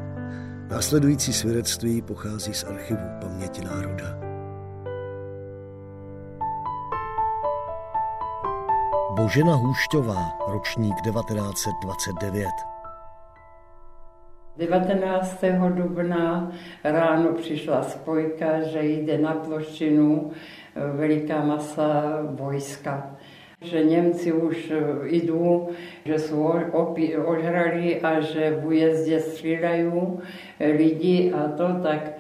Následující 0.71 1.33
svědectví 1.33 2.03
pochází 2.03 2.55
z 2.55 2.65
archivu 2.65 3.01
Paměti 3.21 3.65
národa. 3.65 4.21
Božena 9.17 9.55
Hůšťová, 9.55 10.39
ročník 10.49 10.95
1929. 11.05 12.70
19. 14.61 15.45
dubna 15.69 16.53
ráno 16.85 17.33
přišla 17.33 17.83
spojka, 17.83 18.63
že 18.63 18.83
jde 18.83 19.19
na 19.19 19.35
ploštinu 19.35 20.31
veliká 20.95 21.45
masa 21.45 22.19
vojska 22.31 23.17
že 23.63 23.85
Němci 23.85 24.33
už 24.33 24.73
jdou, 25.05 25.69
že 26.05 26.19
jsou 26.19 26.53
ožrali 27.25 28.01
a 28.01 28.21
že 28.21 28.61
v 28.61 28.67
újezdě 28.67 29.21
střídají 29.21 29.93
e, 30.61 30.67
lidi 30.67 31.33
a 31.33 31.49
to, 31.49 31.69
tak 31.83 32.13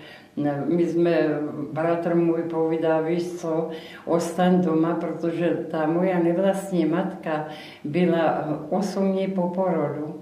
my 0.66 0.86
jsme, 0.86 1.28
bratr 1.72 2.14
můj 2.14 2.42
povídá, 2.42 3.00
víš 3.00 3.32
co, 3.32 3.68
ostaň 4.04 4.62
doma, 4.62 4.94
protože 4.94 5.66
ta 5.70 5.86
moja 5.86 6.18
nevlastní 6.18 6.84
matka 6.84 7.46
byla 7.84 8.48
8 8.70 9.12
dní 9.12 9.28
po 9.28 9.48
porodu. 9.48 10.19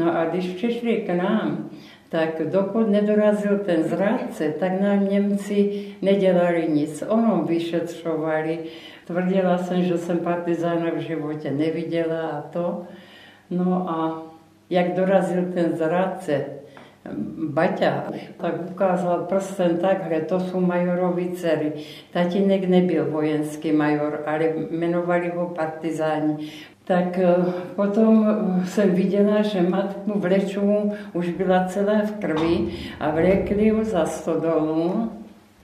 No 0.00 0.18
a 0.18 0.24
když 0.24 0.46
přišli 0.46 0.96
k 0.96 1.08
nám, 1.08 1.70
tak 2.08 2.42
dokud 2.50 2.90
nedorazil 2.90 3.58
ten 3.58 3.82
zrádce, 3.82 4.54
tak 4.60 4.80
nám 4.80 5.08
Němci 5.08 5.86
nedělali 6.02 6.68
nic. 6.68 7.04
Ono 7.08 7.44
vyšetřovali, 7.44 8.58
Tvrdila 9.10 9.58
jsem, 9.58 9.82
že 9.82 9.98
jsem 9.98 10.18
partizána 10.18 10.90
v 10.90 10.98
životě 10.98 11.50
neviděla 11.50 12.28
a 12.28 12.42
to. 12.42 12.82
No 13.50 13.90
a 13.90 14.22
jak 14.70 14.94
dorazil 14.94 15.44
ten 15.54 15.76
zrádce, 15.76 16.44
Baťa, 17.48 18.04
tak 18.36 18.70
ukázal 18.70 19.24
prstem 19.28 19.76
takhle, 19.76 20.20
to 20.20 20.40
jsou 20.40 20.60
majorovi 20.60 21.28
dcery. 21.34 21.72
Tatínek 22.12 22.68
nebyl 22.68 23.10
vojenský 23.10 23.72
major, 23.72 24.22
ale 24.26 24.44
jmenovali 24.70 25.32
ho 25.36 25.46
partizáni. 25.46 26.50
Tak 26.90 27.18
eh, 27.18 27.34
potom 27.76 28.26
jsem 28.66 28.90
viděla, 28.90 29.42
že 29.42 29.62
matku 29.62 30.18
vleču 30.18 30.92
už 31.12 31.28
byla 31.28 31.64
celá 31.64 32.02
v 32.02 32.12
krvi 32.12 32.68
a 33.00 33.10
vlekli 33.10 33.66
ju 33.66 33.84
za 33.84 34.06
stodolu. 34.06 35.10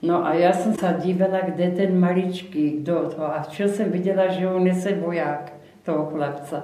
No 0.01 0.25
a 0.25 0.33
já 0.33 0.53
jsem 0.53 0.73
se 0.73 0.95
dívala, 1.03 1.39
kde 1.45 1.71
ten 1.71 1.99
maličký, 1.99 2.69
kdo 2.69 2.95
to. 3.15 3.23
A 3.23 3.43
čo 3.49 3.67
jsem 3.67 3.91
viděla, 3.91 4.27
že 4.27 4.47
ho 4.47 4.59
nese 4.59 4.95
voják, 4.95 5.53
toho 5.83 6.05
chlapca 6.05 6.63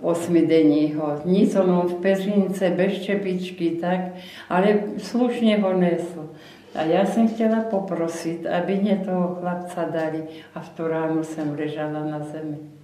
osmidenního. 0.00 1.16
Nic 1.24 1.56
on 1.56 1.80
v 1.80 1.94
peřince, 1.94 2.70
bez 2.70 2.92
čepičky, 2.92 3.70
tak, 3.70 4.00
ale 4.48 4.78
slušně 4.98 5.58
ho 5.58 5.72
nesl. 5.72 6.30
A 6.74 6.82
já 6.82 7.06
jsem 7.06 7.28
chtěla 7.28 7.60
poprosit, 7.60 8.46
aby 8.46 8.76
mě 8.76 9.02
toho 9.04 9.34
chlapca 9.40 9.84
dali 9.84 10.22
a 10.54 10.60
v 10.60 10.68
tu 10.68 10.88
ránu 10.88 11.24
jsem 11.24 11.56
ležela 11.58 12.04
na 12.04 12.20
zemi. 12.20 12.75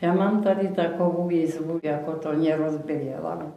Já 0.00 0.14
mám 0.14 0.42
tady 0.42 0.68
takovou 0.68 1.30
jízvu, 1.30 1.80
jako 1.82 2.12
to 2.12 2.32
mě 2.32 2.56
rozbili 2.56 3.14
hlavu. 3.20 3.52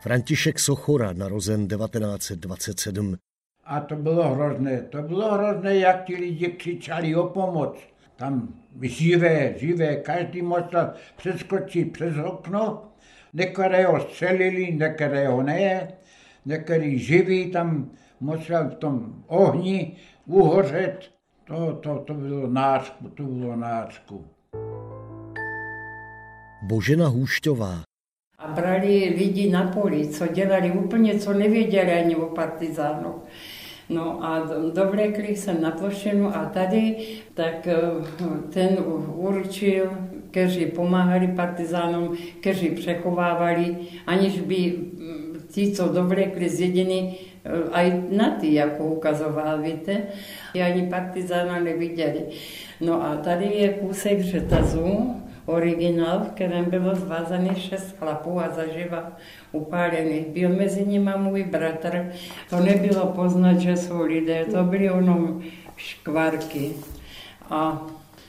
František 0.00 0.58
Sochora, 0.58 1.12
narozen 1.12 1.68
1927. 1.68 3.16
A 3.64 3.80
to 3.80 3.96
bylo 3.96 4.34
hrozné. 4.34 4.82
To 4.82 5.02
bylo 5.02 5.34
hrozné, 5.34 5.76
jak 5.76 6.04
ti 6.04 6.16
lidi 6.16 6.48
křičali 6.48 7.14
o 7.14 7.24
pomoc. 7.24 7.78
Tam 8.16 8.48
živé, 8.82 9.54
živé, 9.56 9.96
každý 9.96 10.42
musel 10.42 10.92
přeskočit 11.16 11.92
přes 11.92 12.14
okno. 12.24 12.92
Některého 13.32 14.00
střelili, 14.00 14.72
některého 14.72 15.42
ne. 15.42 15.92
Některý 16.44 16.98
živý 16.98 17.50
tam 17.50 17.90
musel 18.20 18.68
v 18.68 18.74
tom 18.74 19.24
ohni 19.26 19.96
uhořet. 20.26 21.17
To, 21.48 21.78
to, 21.82 21.98
to 22.06 22.14
bylo 22.14 22.46
nářku, 22.46 23.08
to 23.08 23.22
bylo 23.22 23.56
nářku. 23.56 24.24
Božena 26.62 27.08
Hůšťová. 27.08 27.80
A 28.38 28.48
brali 28.48 29.14
lidi 29.18 29.50
na 29.50 29.66
poli, 29.66 30.08
co 30.08 30.26
dělali 30.26 30.72
úplně, 30.72 31.18
co 31.18 31.32
nevěděli 31.32 31.92
ani 31.92 32.16
o 32.16 32.26
partizánu. 32.26 33.14
No 33.88 34.24
a 34.24 34.50
dovlekli 34.74 35.36
jsem 35.36 35.62
na 35.62 35.70
plošinu 35.70 36.36
a 36.36 36.44
tady, 36.44 36.96
tak 37.34 37.66
eh, 37.66 37.76
ten 38.52 38.78
určil, 39.14 39.90
kteří 40.30 40.66
pomáhali 40.66 41.28
partizánům, 41.28 42.16
kteří 42.40 42.70
přechovávali, 42.70 43.76
aniž 44.06 44.40
by 44.40 44.74
mm, 44.78 45.40
ti, 45.50 45.72
co 45.72 45.88
dovlekli 45.88 46.48
z 46.48 46.60
jediny, 46.60 47.14
eh, 47.48 47.68
aj 47.72 48.02
na 48.10 48.30
ty, 48.30 48.54
jako 48.54 48.84
ukazoval, 48.84 49.62
víte, 49.62 50.02
ani 50.64 50.86
partizána 50.86 51.60
neviděli. 51.60 52.22
No 52.80 53.02
a 53.02 53.16
tady 53.16 53.44
je 53.44 53.68
kousek 53.68 54.20
řetazu, 54.20 55.14
originál, 55.48 56.20
v 56.20 56.30
kterém 56.30 56.64
bylo 56.64 56.94
zvázaný 56.94 57.50
šest 57.54 57.98
chlapů 57.98 58.40
a 58.40 58.48
zaživa 58.48 59.12
upálených. 59.52 60.26
Byl 60.26 60.48
mezi 60.48 60.86
nimi 60.86 61.10
můj 61.16 61.44
bratr. 61.44 62.12
To 62.50 62.60
nebylo 62.60 63.06
poznat, 63.06 63.58
že 63.58 63.76
jsou 63.76 64.02
lidé, 64.02 64.44
to 64.44 64.64
byly 64.64 64.84
jenom 64.84 65.42
škvarky. 65.76 66.72
A 67.50 67.86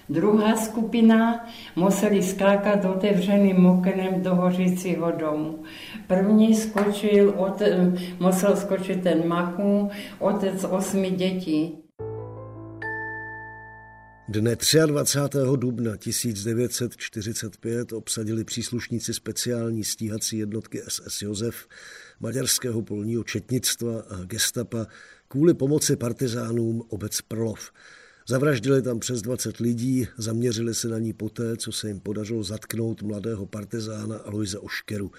druhá 0.10 0.56
skupina 0.56 1.48
museli 1.76 2.24
skákat 2.24 2.86
otevřeným 2.86 3.66
oknem 3.66 4.24
do 4.24 4.36
hořícího 4.36 5.12
domu. 5.12 5.60
První 6.10 6.56
skočil, 6.56 7.36
musel 8.20 8.56
skočit 8.56 9.04
ten 9.04 9.28
machu, 9.28 9.90
otec 10.20 10.66
osmi 10.70 11.12
dětí. 11.12 11.78
Dne 14.30 14.56
23. 14.86 15.40
dubna 15.56 15.98
1945 15.98 17.94
obsadili 17.94 18.44
příslušníci 18.44 19.14
speciální 19.14 19.84
stíhací 19.84 20.38
jednotky 20.38 20.82
SS 20.88 21.22
Josef, 21.22 21.68
maďarského 22.20 22.82
polního 22.82 23.24
četnictva 23.24 24.00
a 24.10 24.24
gestapa 24.24 24.88
kvůli 25.28 25.54
pomoci 25.54 25.96
partizánům 25.96 26.84
obec 26.90 27.22
Prlov. 27.22 27.72
Zavraždili 28.28 28.82
tam 28.82 29.00
přes 29.00 29.22
20 29.22 29.58
lidí, 29.58 30.08
zaměřili 30.18 30.76
se 30.76 30.88
na 30.88 31.00
ní 31.00 31.14
poté, 31.14 31.58
co 31.58 31.72
se 31.72 31.88
jim 31.88 32.00
podařilo 32.00 32.44
zatknout 32.44 33.02
mladého 33.02 33.46
partizána 33.46 34.18
Aloise 34.18 34.60
Oškeru, 34.60 35.12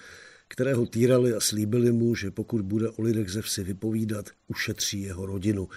kterého 0.51 0.85
týrali 0.85 1.33
a 1.33 1.39
slíbili 1.39 1.91
mu, 1.91 2.15
že 2.15 2.31
pokud 2.31 2.61
bude 2.61 2.89
o 2.89 3.01
lidech 3.01 3.29
ze 3.29 3.41
vsi 3.41 3.63
vypovídat, 3.63 4.25
ušetří 4.47 5.01
jeho 5.01 5.25
rodinu. 5.25 5.69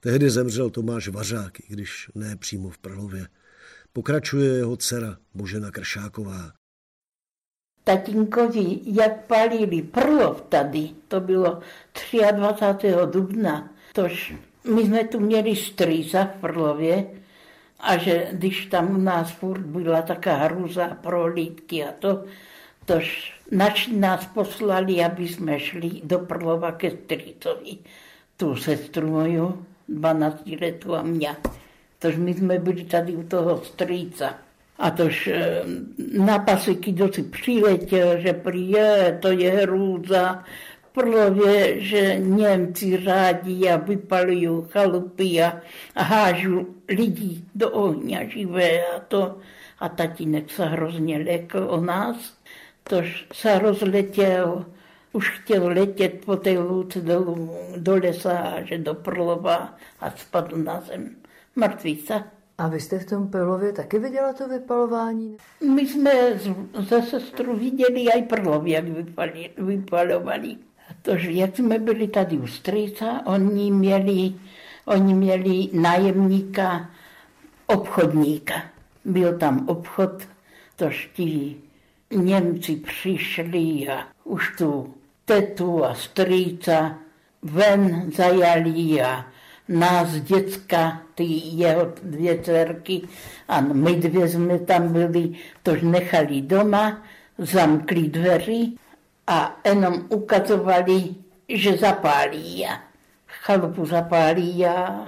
Tehdy 0.00 0.30
zemřel 0.30 0.70
Tomáš 0.70 1.08
Vařák, 1.08 1.60
i 1.60 1.64
když 1.68 2.10
ne 2.14 2.36
přímo 2.36 2.70
v 2.70 2.78
Prhlově. 2.78 3.26
Pokračuje 3.92 4.54
jeho 4.54 4.76
dcera 4.76 5.16
Božena 5.34 5.70
Kršáková. 5.70 6.52
Tatínkovi, 7.84 8.80
jak 8.84 9.26
palili 9.26 9.82
Prlov 9.82 10.40
tady, 10.48 10.90
to 11.08 11.20
bylo 11.20 11.60
23. 12.32 12.94
dubna, 13.12 13.74
tož 13.92 14.34
my 14.74 14.82
jsme 14.82 15.04
tu 15.04 15.20
měli 15.20 15.56
strýza 15.56 16.24
v 16.24 16.40
Prlově 16.40 17.06
a 17.80 17.96
že 17.96 18.28
když 18.32 18.66
tam 18.66 18.94
u 18.94 19.00
nás 19.00 19.32
furt 19.32 19.60
byla 19.60 20.02
taká 20.02 20.36
hruza 20.36 20.88
prohlídky 20.88 21.84
a 21.84 21.92
to, 21.92 22.24
tož 22.84 23.39
naši 23.50 23.96
nás 23.96 24.26
poslali, 24.26 25.04
aby 25.04 25.28
jsme 25.28 25.60
šli 25.60 25.90
do 26.04 26.18
Prlova 26.18 26.72
ke 26.72 26.90
strýcovi, 26.90 27.78
tu 28.36 28.56
sestru 28.56 29.10
moju, 29.10 29.66
12 29.88 30.42
letu 30.60 30.94
a 30.94 31.02
mě. 31.02 31.36
Tož 31.98 32.16
my 32.16 32.34
jsme 32.34 32.58
byli 32.58 32.84
tady 32.84 33.16
u 33.16 33.22
toho 33.22 33.64
strýca. 33.64 34.34
A 34.78 34.90
tož 34.90 35.26
eh, 35.26 35.62
na 36.18 36.38
pasiky 36.38 36.94
si 37.12 37.22
přiletěl, 37.22 38.20
že 38.20 38.32
prý 38.32 38.70
je, 38.70 39.18
to 39.22 39.28
je 39.32 39.50
hrůza, 39.50 40.44
Prlově, 40.92 41.80
že 41.80 42.16
Němci 42.18 43.04
rádi 43.04 43.68
a 43.68 43.76
vypalují 43.76 44.48
chalupy 44.68 45.42
a, 45.42 45.60
a 45.94 46.02
hážu 46.02 46.74
lidí 46.88 47.48
do 47.54 47.70
ohně 47.70 48.30
živé 48.32 48.86
a 48.86 49.00
to. 49.08 49.38
A 49.78 49.88
tatínek 49.88 50.50
se 50.50 50.64
hrozně 50.64 51.18
lekl 51.18 51.66
o 51.68 51.80
nás, 51.80 52.34
tož 52.90 53.26
se 53.32 53.58
rozletěl 53.58 54.66
už 55.12 55.30
chtěl 55.30 55.66
letět 55.66 56.24
po 56.24 56.36
té 56.36 56.58
louce 56.58 57.00
do, 57.00 57.36
do 57.76 57.94
lesa, 57.94 58.62
že 58.64 58.78
do 58.78 58.94
Prlova 58.94 59.74
a 60.00 60.10
spadl 60.10 60.56
na 60.56 60.80
zem. 60.80 61.16
Mrtvíca. 61.56 62.24
A 62.58 62.68
vy 62.68 62.80
jste 62.80 62.98
v 62.98 63.06
tom 63.06 63.28
Prlově 63.28 63.72
taky 63.72 63.98
viděla 63.98 64.32
to 64.32 64.48
vypalování? 64.48 65.36
My 65.74 65.86
jsme 65.86 66.12
ze 66.78 67.02
sestru 67.02 67.56
viděli 67.56 68.04
i 68.16 68.22
Prlov, 68.22 68.66
jak 68.66 68.84
vypali, 68.84 69.50
vypalovali. 69.58 70.56
Tož 71.02 71.24
jak 71.24 71.56
jsme 71.56 71.78
byli 71.78 72.08
tady 72.08 72.38
u 72.38 72.46
strýca, 72.46 73.22
oni 73.26 73.70
měli, 73.70 74.32
oni 74.84 75.14
měli 75.14 75.68
nájemníka, 75.72 76.90
obchodníka. 77.66 78.62
Byl 79.04 79.38
tam 79.38 79.68
obchod, 79.68 80.22
tož 80.76 81.10
ti 81.14 81.56
Němci 82.12 82.76
přišli 82.76 83.88
a 83.88 84.06
už 84.24 84.56
tu 84.58 84.94
tetu 85.24 85.84
a 85.84 85.94
strýca 85.94 86.98
ven 87.42 88.10
zajali 88.16 89.02
a 89.02 89.26
nás 89.68 90.20
děcka, 90.20 91.02
ty 91.14 91.24
jeho 91.54 91.92
dvě 92.02 92.38
dcerky 92.42 93.02
a 93.48 93.60
my 93.60 93.96
dvě 93.96 94.28
jsme 94.28 94.58
tam 94.58 94.92
byli, 94.92 95.32
tož 95.62 95.82
nechali 95.82 96.40
doma, 96.42 97.02
zamkli 97.38 98.08
dveři 98.08 98.72
a 99.26 99.60
jenom 99.64 100.06
ukazovali, 100.08 101.14
že 101.48 101.76
zapálí 101.76 102.66
a 102.66 102.80
chalupu 103.26 103.86
zapálí 103.86 104.66
a 104.66 105.06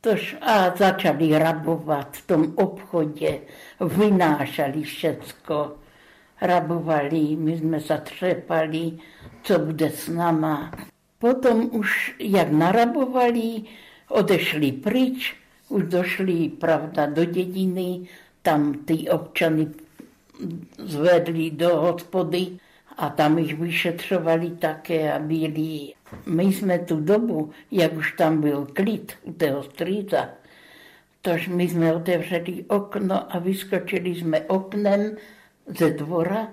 tož 0.00 0.36
a 0.40 0.76
začali 0.76 1.38
rabovat 1.38 2.16
v 2.16 2.26
tom 2.26 2.52
obchodě, 2.56 3.40
vynášali 3.80 4.82
všecko 4.82 5.72
rabovali, 6.40 7.36
my 7.36 7.58
jsme 7.58 7.80
zatřepali, 7.80 8.92
co 9.42 9.58
bude 9.58 9.90
s 9.90 10.08
náma. 10.08 10.70
Potom 11.18 11.68
už, 11.72 12.14
jak 12.18 12.50
narabovali, 12.50 13.62
odešli 14.08 14.72
pryč, 14.72 15.36
už 15.68 15.82
došli, 15.82 16.48
pravda, 16.48 17.06
do 17.06 17.24
dědiny, 17.24 18.08
tam 18.42 18.74
ty 18.74 19.08
občany 19.10 19.68
zvedli 20.78 21.50
do 21.50 21.76
hospody 21.76 22.58
a 22.96 23.08
tam 23.08 23.38
jich 23.38 23.58
vyšetřovali 23.58 24.50
také 24.50 25.12
a 25.12 25.18
byli. 25.18 25.92
My 26.26 26.42
jsme 26.42 26.78
tu 26.78 27.00
dobu, 27.00 27.50
jak 27.70 27.92
už 27.92 28.12
tam 28.12 28.40
byl 28.40 28.66
klid 28.72 29.12
u 29.22 29.32
toho 29.32 29.62
strýca, 29.62 30.28
tož 31.22 31.48
my 31.48 31.68
jsme 31.68 31.94
otevřeli 31.94 32.64
okno 32.68 33.34
a 33.34 33.38
vyskočili 33.38 34.14
jsme 34.14 34.40
oknem 34.40 35.16
ze 35.66 35.90
dvora 35.90 36.48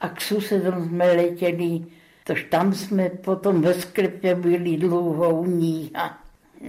a 0.00 0.08
k 0.08 0.20
susedům 0.20 0.88
jsme 0.88 1.12
letěli, 1.12 1.84
tož 2.24 2.44
tam 2.44 2.74
jsme 2.74 3.08
potom 3.08 3.62
ve 3.62 3.74
sklepě 3.74 4.34
byli 4.34 4.76
dlouho 4.76 5.40
u 5.40 5.46
ní 5.46 5.90
a 5.94 6.18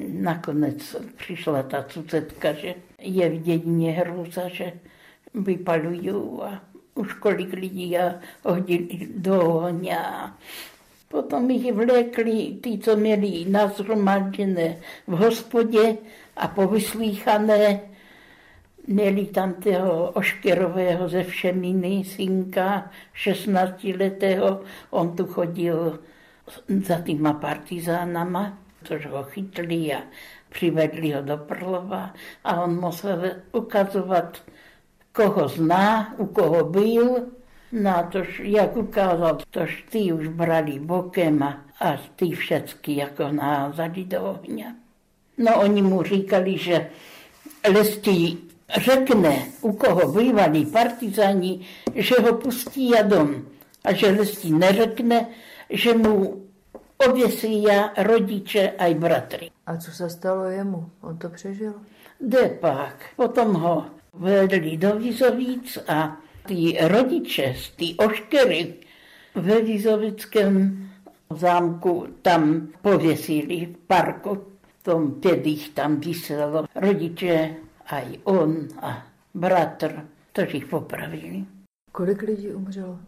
nakonec 0.07 0.95
přišla 1.17 1.63
ta 1.63 1.83
cucetka, 1.83 2.53
že 2.53 2.75
je 2.99 3.29
v 3.29 3.41
dědině 3.41 3.91
hrůza, 3.91 4.47
že 4.47 4.73
vypalují 5.33 6.09
a 6.43 6.61
už 6.95 7.13
kolik 7.13 7.53
lidí 7.53 7.97
a 7.97 8.15
hodili 8.43 9.07
do 9.15 9.41
ohně. 9.41 9.97
Potom 11.07 11.49
jich 11.49 11.73
vlékli 11.73 12.57
ty, 12.61 12.77
co 12.77 12.95
měli 12.95 13.45
nazhromaděné 13.49 14.77
v 15.07 15.11
hospodě 15.11 15.97
a 16.37 16.47
povyslíchané. 16.47 17.79
Měli 18.91 19.25
tam 19.25 19.53
toho 19.53 20.11
Oškerového 20.11 21.09
ze 21.09 21.23
Všeminy, 21.23 22.03
synka 22.03 22.91
16-letého. 23.25 24.61
On 24.89 25.15
tu 25.15 25.25
chodil 25.25 25.99
za 26.85 26.97
týma 26.99 27.33
partizánama, 27.33 28.57
což 28.83 29.05
ho 29.05 29.23
chytli 29.23 29.93
a 29.93 30.01
přivedli 30.49 31.11
ho 31.11 31.21
do 31.21 31.37
Prlova 31.37 32.13
a 32.43 32.61
on 32.61 32.79
musel 32.79 33.31
ukazovat, 33.51 34.41
koho 35.11 35.47
zná, 35.47 36.13
u 36.17 36.25
koho 36.25 36.63
byl, 36.63 37.15
No 37.71 38.07
tož, 38.11 38.41
jak 38.43 38.77
ukázal, 38.77 39.37
tož 39.51 39.85
ty 39.89 40.13
už 40.13 40.27
brali 40.27 40.79
bokem 40.79 41.43
a, 41.43 41.65
a 41.79 41.97
ty 42.15 42.29
všecky 42.31 42.95
jako 42.95 43.31
naházali 43.31 44.05
do 44.05 44.21
ohně. 44.21 44.75
No 45.37 45.61
oni 45.61 45.81
mu 45.81 46.03
říkali, 46.03 46.57
že 46.57 46.89
lestí 47.73 48.48
řekne, 48.77 49.45
u 49.61 49.71
koho 49.71 50.11
bývali 50.11 50.65
partizani, 50.65 51.65
že 51.95 52.15
ho 52.21 52.33
pustí 52.33 52.89
jadom. 52.89 53.45
A 53.83 53.93
že 53.93 54.07
lestí 54.07 54.53
neřekne, 54.53 55.27
že 55.69 55.93
mu 55.93 56.45
oběsí 57.07 57.63
já 57.63 57.93
rodiče 57.97 58.71
a 58.77 58.85
i 58.85 58.93
bratry. 58.93 59.51
A 59.65 59.77
co 59.77 59.91
se 59.91 60.09
stalo 60.09 60.43
jemu? 60.43 60.89
On 61.01 61.17
to 61.17 61.29
přežil? 61.29 61.73
Jde 62.21 62.57
pak. 62.59 63.05
Potom 63.15 63.53
ho 63.53 63.85
vedli 64.13 64.77
do 64.77 64.95
Vizovíc 64.95 65.77
a 65.87 66.17
ty 66.45 66.77
rodiče 66.81 67.55
z 67.57 67.69
ty 67.69 67.95
oškery 67.95 68.73
ve 69.35 69.61
Vizovickém 69.61 70.89
zámku 71.35 72.07
tam 72.21 72.67
pověsili 72.81 73.65
v 73.65 73.87
parku. 73.87 74.43
Tom 74.83 75.15
jich 75.43 75.69
tam 75.69 75.99
vyselo. 75.99 76.65
Rodiče 76.75 77.55
a 77.89 77.99
i 77.99 78.19
on 78.23 78.67
a 78.81 79.07
bratr, 79.33 80.07
to 80.31 80.41
jich 80.41 80.65
popravili. 80.65 81.45
Kolik 81.91 82.21
lidí 82.21 82.47
umřelo? 82.47 82.99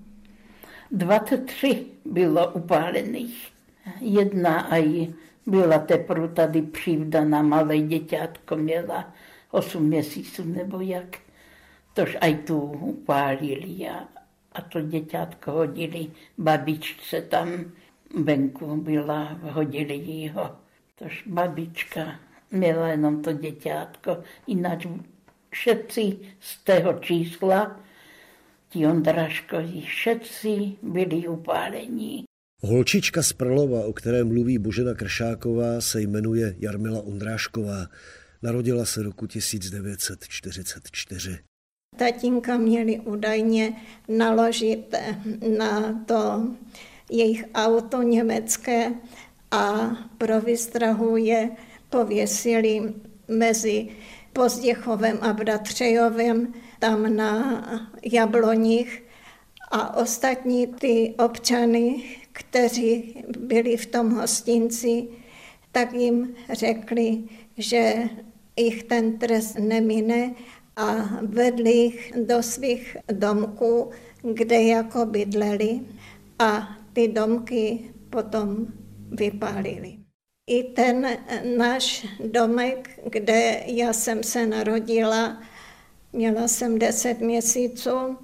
23 0.91 1.85
bylo 2.05 2.51
upálených. 2.51 3.51
Jedna 3.99 4.59
aj 4.59 5.07
byla 5.45 5.79
teprve 5.79 6.27
tady 6.27 6.61
přivdaná, 6.61 7.41
malé 7.41 7.77
děťátko 7.77 8.55
měla 8.55 9.13
8 9.51 9.83
měsíců 9.83 10.43
nebo 10.43 10.79
jak. 10.79 11.17
Tož 11.93 12.17
aj 12.21 12.35
tu 12.35 12.59
upálili 12.61 13.89
a, 13.89 14.07
a 14.51 14.61
to 14.61 14.81
děťátko 14.81 15.51
hodili 15.51 16.07
babičce 16.37 17.21
tam 17.21 17.47
venku 18.23 18.75
byla, 18.75 19.37
hodili 19.41 19.95
jí 19.95 20.29
ho. 20.29 20.55
Tož 20.95 21.23
babička 21.27 22.19
měla 22.51 22.87
jenom 22.87 23.21
to 23.21 23.33
děťátko, 23.33 24.23
jinak 24.47 24.79
všetci 25.49 26.17
z 26.39 26.63
tého 26.63 26.93
čísla, 26.93 27.79
ti 28.69 28.87
Ondraškovi, 28.87 29.81
všetci 29.81 30.77
byli 30.81 31.27
upálení. 31.27 32.23
Holčička 32.63 33.23
z 33.23 33.33
Prlova, 33.33 33.85
o 33.85 33.93
které 33.93 34.23
mluví 34.23 34.57
Božena 34.57 34.93
Kršáková, 34.93 35.81
se 35.81 36.01
jmenuje 36.01 36.55
Jarmila 36.59 37.01
Ondrášková. 37.01 37.87
Narodila 38.41 38.85
se 38.85 39.03
roku 39.03 39.27
1944. 39.27 41.39
Tatínka 41.97 42.57
měli 42.57 42.99
údajně 42.99 43.73
naložit 44.07 44.95
na 45.57 46.03
to 46.05 46.47
jejich 47.11 47.45
auto 47.53 48.01
německé 48.01 48.93
a 49.51 49.91
pro 50.17 50.41
výstrahu 50.41 51.17
je 51.17 51.49
pověsili 51.91 52.93
mezi 53.27 53.87
Pozděchovem 54.33 55.17
a 55.21 55.33
Bratřejovem 55.33 56.53
tam 56.79 57.15
na 57.15 57.63
jabloních 58.11 59.03
a 59.71 59.97
ostatní 59.97 60.67
ty 60.67 61.13
občany, 61.25 62.03
kteří 62.31 63.15
byli 63.39 63.77
v 63.77 63.85
tom 63.85 64.11
hostinci, 64.11 65.07
tak 65.71 65.93
jim 65.93 66.35
řekli, 66.49 67.23
že 67.57 68.09
jich 68.57 68.83
ten 68.83 69.17
trest 69.17 69.55
nemine 69.59 70.33
a 70.75 70.95
vedli 71.21 71.71
jich 71.71 72.13
do 72.25 72.43
svých 72.43 72.97
domků, 73.11 73.91
kde 74.33 74.61
jako 74.61 75.05
bydleli 75.05 75.79
a 76.39 76.77
ty 76.93 77.07
domky 77.07 77.79
potom 78.09 78.67
vypálili. 79.11 80.00
I 80.47 80.63
ten 80.63 81.17
náš 81.57 82.07
domek, 82.19 82.99
kde 83.05 83.63
já 83.65 83.93
jsem 83.93 84.23
se 84.23 84.45
narodila, 84.45 85.41
měla 86.13 86.47
jsem 86.47 86.79
deset 86.79 87.19
měsíců, 87.19 88.17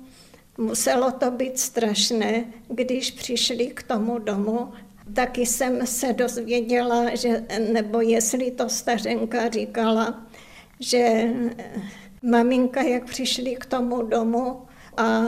muselo 0.57 1.11
to 1.11 1.31
být 1.31 1.59
strašné, 1.59 2.45
když 2.67 3.11
přišli 3.11 3.67
k 3.67 3.83
tomu 3.83 4.19
domu. 4.19 4.73
Taky 5.13 5.45
jsem 5.45 5.87
se 5.87 6.13
dozvěděla, 6.13 7.15
že, 7.15 7.45
nebo 7.71 8.01
jestli 8.01 8.51
to 8.51 8.69
stařenka 8.69 9.49
říkala, 9.49 10.27
že 10.79 11.29
maminka, 12.21 12.81
jak 12.81 13.05
přišli 13.05 13.55
k 13.55 13.65
tomu 13.65 14.01
domu 14.01 14.61
a 14.97 15.21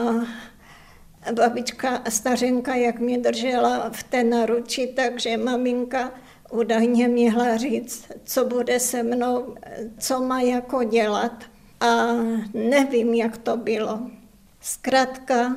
babička 1.34 2.04
stařenka, 2.10 2.76
jak 2.76 3.00
mě 3.00 3.18
držela 3.18 3.90
v 3.90 4.04
té 4.04 4.24
naruči, 4.24 4.88
takže 4.88 5.38
maminka 5.38 6.12
údajně 6.52 7.08
měla 7.08 7.58
říct, 7.58 8.06
co 8.24 8.46
bude 8.46 8.80
se 8.80 9.04
mnou, 9.04 9.56
co 10.00 10.22
má 10.24 10.42
jako 10.42 10.84
dělat. 10.84 11.44
A 11.80 12.08
nevím, 12.54 13.14
jak 13.14 13.38
to 13.38 13.58
bylo. 13.58 14.00
Zkrátka 14.62 15.56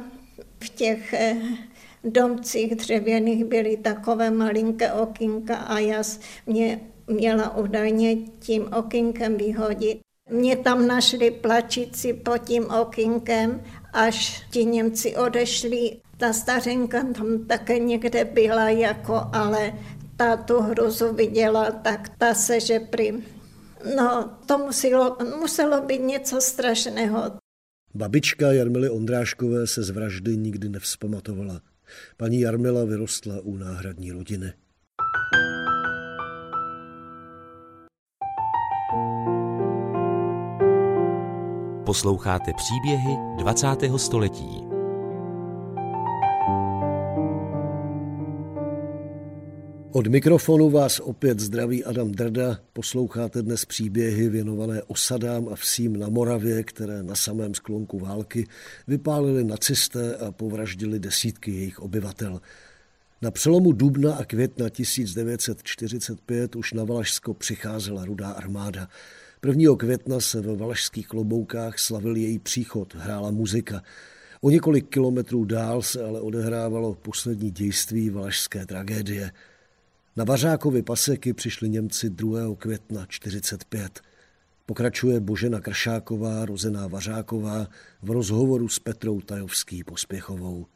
v 0.64 0.68
těch 0.68 1.12
eh, 1.12 1.36
domcích 2.04 2.74
dřevěných 2.74 3.44
byly 3.44 3.76
takové 3.76 4.30
malinké 4.30 4.92
okýnka 4.92 5.56
a 5.56 5.78
já 5.78 6.02
mě 6.46 6.80
měla 7.06 7.56
údajně 7.56 8.16
tím 8.16 8.68
okýnkem 8.78 9.36
vyhodit. 9.36 10.00
Mě 10.30 10.56
tam 10.56 10.86
našli 10.86 11.30
plačící 11.30 12.12
pod 12.12 12.38
tím 12.38 12.70
okýnkem, 12.80 13.62
až 13.92 14.42
ti 14.50 14.64
Němci 14.64 15.16
odešli. 15.16 15.96
Ta 16.16 16.32
stařenka 16.32 17.02
tam 17.02 17.46
také 17.46 17.78
někde 17.78 18.24
byla, 18.24 18.68
jako, 18.68 19.20
ale 19.32 19.72
tu 20.46 20.60
hruzu 20.60 21.14
viděla, 21.14 21.70
tak 21.70 22.08
ta 22.18 22.34
se, 22.34 22.60
že 22.60 22.80
při... 22.80 23.22
No, 23.96 24.38
to 24.46 24.58
muselo, 24.58 25.16
muselo 25.40 25.80
být 25.80 26.00
něco 26.00 26.40
strašného. 26.40 27.32
Babička 27.94 28.52
Jarmily 28.52 28.90
Ondráškové 28.90 29.66
se 29.66 29.82
z 29.82 29.90
vraždy 29.90 30.36
nikdy 30.36 30.68
nevzpamatovala. 30.68 31.60
Paní 32.16 32.40
Jarmila 32.40 32.84
vyrostla 32.84 33.34
u 33.42 33.56
náhradní 33.56 34.12
rodiny. 34.12 34.52
Posloucháte 41.86 42.52
příběhy 42.56 43.16
20. 43.36 43.66
století. 43.96 44.71
Od 49.94 50.06
mikrofonu 50.06 50.70
vás 50.70 51.00
opět 51.00 51.40
zdraví 51.40 51.84
Adam 51.84 52.12
Drda. 52.12 52.58
Posloucháte 52.72 53.42
dnes 53.42 53.64
příběhy 53.64 54.28
věnované 54.28 54.82
osadám 54.82 55.48
a 55.48 55.54
vsím 55.54 55.98
na 55.98 56.08
Moravě, 56.08 56.62
které 56.62 57.02
na 57.02 57.14
samém 57.14 57.54
sklonku 57.54 57.98
války 57.98 58.46
vypálili 58.88 59.44
nacisté 59.44 60.16
a 60.16 60.32
povraždili 60.32 60.98
desítky 60.98 61.50
jejich 61.50 61.78
obyvatel. 61.78 62.40
Na 63.22 63.30
přelomu 63.30 63.72
dubna 63.72 64.14
a 64.14 64.24
května 64.24 64.68
1945 64.68 66.56
už 66.56 66.72
na 66.72 66.84
Valašsko 66.84 67.34
přicházela 67.34 68.04
rudá 68.04 68.30
armáda. 68.30 68.88
1. 69.46 69.76
května 69.76 70.20
se 70.20 70.40
ve 70.40 70.56
Valašských 70.56 71.08
kloboukách 71.08 71.78
slavil 71.78 72.16
její 72.16 72.38
příchod, 72.38 72.94
hrála 72.94 73.30
muzika. 73.30 73.82
O 74.40 74.50
několik 74.50 74.88
kilometrů 74.88 75.44
dál 75.44 75.82
se 75.82 76.04
ale 76.04 76.20
odehrávalo 76.20 76.94
poslední 76.94 77.50
dějství 77.50 78.10
valašské 78.10 78.66
tragédie– 78.66 79.32
na 80.16 80.24
Vařákovi 80.24 80.82
paseky 80.82 81.32
přišli 81.32 81.68
Němci 81.68 82.10
2. 82.10 82.40
května 82.58 83.06
45. 83.08 84.00
Pokračuje 84.66 85.20
Božena 85.20 85.60
Kršáková, 85.60 86.44
rozená 86.44 86.86
Vařáková, 86.86 87.66
v 88.02 88.10
rozhovoru 88.10 88.68
s 88.68 88.78
Petrou 88.78 89.20
Tajovský 89.20 89.84
pospěchovou. 89.84 90.66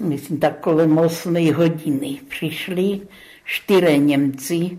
Myslím, 0.00 0.38
tak 0.38 0.60
kolem 0.60 0.98
8 0.98 1.52
hodiny 1.52 2.20
přišli 2.28 3.00
čtyři 3.44 3.98
Němci 3.98 4.78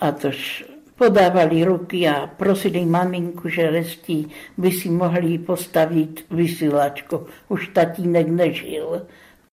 a 0.00 0.12
tož 0.12 0.64
podávali 0.94 1.64
ruky 1.64 2.08
a 2.08 2.26
prosili 2.26 2.84
maminku, 2.84 3.48
že 3.48 3.70
restí 3.70 4.30
by 4.58 4.72
si 4.72 4.90
mohli 4.90 5.38
postavit 5.38 6.24
vysílačku. 6.30 7.26
Už 7.48 7.68
tatínek 7.68 8.28
nežil. 8.28 9.06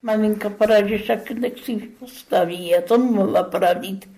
Maminka 0.04 0.52
že 0.86 0.98
však 0.98 1.32
nech 1.32 1.60
si 1.64 1.76
postaví. 1.76 2.68
Já 2.68 2.82
to 2.82 2.98
mohla 2.98 3.44
pravit. 3.44 4.10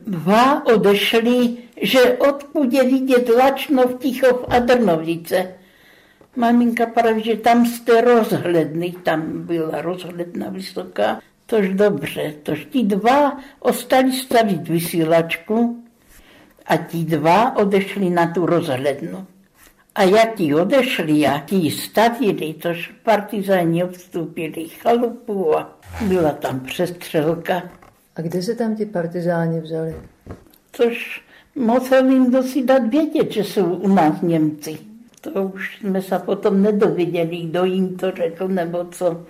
Dva 0.00 0.66
odešli, 0.66 1.56
že 1.82 2.00
odkud 2.18 2.72
je 2.72 2.84
vidět 2.84 3.28
Lačnov, 3.28 3.98
Tichov 3.98 4.44
a 4.48 4.58
Drnovice. 4.58 5.54
Maminka 6.36 6.86
praví, 6.86 7.22
že 7.22 7.36
tam 7.36 7.66
jste 7.66 8.00
rozhledný, 8.00 8.92
tam 8.92 9.46
byla 9.46 9.80
rozhledna 9.80 10.48
vysoká. 10.48 11.20
Tož 11.46 11.68
dobře, 11.68 12.34
tož 12.42 12.64
ti 12.64 12.82
dva 12.84 13.40
ostali 13.60 14.12
stavit 14.12 14.68
vysílačku 14.68 15.84
a 16.66 16.76
ti 16.76 17.04
dva 17.04 17.56
odešli 17.56 18.10
na 18.10 18.26
tu 18.26 18.46
rozhlednu. 18.46 19.26
A 19.96 20.02
jak 20.02 20.34
ti 20.34 20.54
odešli 20.54 21.26
a 21.26 21.40
ti 21.40 21.70
stavili, 21.70 22.54
tož 22.54 22.92
partizáni 23.02 23.84
odstúpili 23.84 24.68
chalupu 24.68 25.56
a 25.58 25.78
byla 26.08 26.32
tam 26.32 26.60
přestřelka. 26.60 27.62
A 28.16 28.20
kde 28.20 28.42
se 28.42 28.54
tam 28.54 28.76
ti 28.76 28.86
partizáni 28.86 29.60
vzali? 29.60 29.96
Což 30.72 31.22
musel 31.54 32.10
jim 32.10 32.30
dosi 32.30 32.64
dát 32.64 32.86
vědět, 32.86 33.32
že 33.32 33.44
jsou 33.44 33.74
u 33.74 33.88
nás 33.88 34.22
Němci. 34.22 34.78
To 35.20 35.30
už 35.42 35.78
jsme 35.78 36.02
se 36.02 36.18
potom 36.18 36.62
nedověděli, 36.62 37.36
kdo 37.36 37.64
jim 37.64 37.96
to 37.96 38.10
řekl 38.10 38.48
nebo 38.48 38.84
co. 38.84 39.26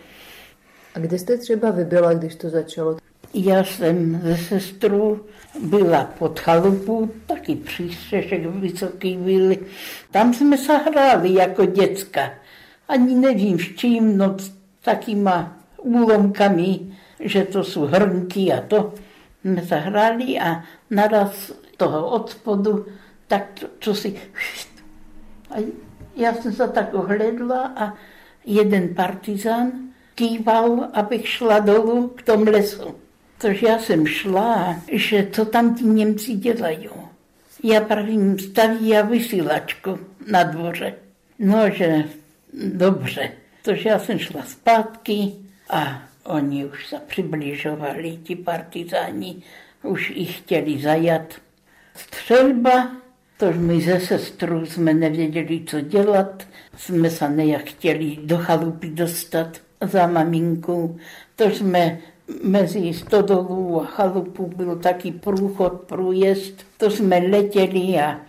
A 0.94 0.98
kde 0.98 1.18
jste 1.18 1.38
třeba 1.38 1.70
vy 1.70 1.84
byla, 1.84 2.14
když 2.14 2.34
to 2.34 2.50
začalo? 2.50 2.96
Já 3.38 3.64
jsem 3.64 4.20
ze 4.22 4.36
sestru 4.36 5.26
byla 5.60 6.04
pod 6.04 6.40
chalupu, 6.40 7.10
taky 7.26 7.56
přístřešek 7.56 8.46
vysoký 8.46 9.16
byl. 9.16 9.56
Tam 10.10 10.34
jsme 10.34 10.58
se 10.58 10.76
hráli 10.76 11.34
jako 11.34 11.64
děcka. 11.64 12.30
Ani 12.88 13.14
nevím 13.14 13.58
s 13.58 13.76
čím, 13.76 14.18
no 14.18 14.36
takýma 14.82 15.58
úlomkami, 15.78 16.96
že 17.20 17.44
to 17.44 17.64
jsou 17.64 17.80
hrnky 17.80 18.52
a 18.52 18.60
to. 18.60 18.94
Jsme 19.40 19.62
se 19.62 19.76
hráli 19.76 20.38
a 20.40 20.62
naraz 20.90 21.52
toho 21.76 22.10
od 22.10 22.30
spodu, 22.30 22.86
tak 23.26 23.60
to, 23.60 23.66
co 23.80 23.94
si... 23.94 24.20
A 25.50 25.54
já 26.16 26.34
jsem 26.34 26.52
se 26.52 26.68
tak 26.68 26.94
ohledla 26.94 27.72
a 27.76 27.94
jeden 28.44 28.94
partizán 28.94 29.72
kýval, 30.14 30.88
abych 30.92 31.28
šla 31.28 31.58
dolů 31.58 32.08
k 32.08 32.22
tomu 32.22 32.44
lesu. 32.44 33.05
Tož 33.38 33.62
já 33.62 33.78
jsem 33.78 34.06
šla, 34.06 34.82
že 34.92 35.22
to 35.22 35.44
tam 35.44 35.74
ti 35.74 35.84
Němci 35.84 36.32
dělají. 36.32 36.88
Já 37.62 37.80
pravím, 37.80 38.38
staví 38.38 38.96
a 38.96 39.02
vysílačku 39.02 39.98
na 40.30 40.42
dvoře. 40.42 40.94
No, 41.38 41.70
že 41.70 42.04
dobře. 42.72 43.30
Tož 43.62 43.84
já 43.84 43.98
jsem 43.98 44.18
šla 44.18 44.42
zpátky 44.42 45.32
a 45.70 46.02
oni 46.24 46.64
už 46.64 46.86
se 46.86 46.96
přibližovali, 47.06 48.18
ti 48.22 48.36
partizáni, 48.36 49.42
už 49.82 50.12
ich 50.14 50.38
chtěli 50.38 50.82
zajat. 50.82 51.34
Střelba, 51.94 52.90
tož 53.36 53.56
my 53.58 53.80
ze 53.80 54.00
sestru 54.00 54.66
jsme 54.66 54.94
nevěděli, 54.94 55.62
co 55.66 55.80
dělat, 55.80 56.46
jsme 56.76 57.10
se 57.10 57.28
nejak 57.28 57.64
chtěli 57.64 58.18
do 58.22 58.38
chalupy 58.38 58.88
dostat 58.88 59.60
za 59.80 60.06
maminkou, 60.06 60.96
to 61.36 61.50
jsme 61.50 61.98
mezi 62.42 62.92
stodolů 62.92 63.82
a 63.82 63.86
chalupu 63.86 64.46
byl 64.56 64.76
taky 64.76 65.12
průchod, 65.12 65.72
průjezd, 65.72 66.66
to 66.76 66.90
jsme 66.90 67.18
letěli 67.18 68.00
a 68.00 68.20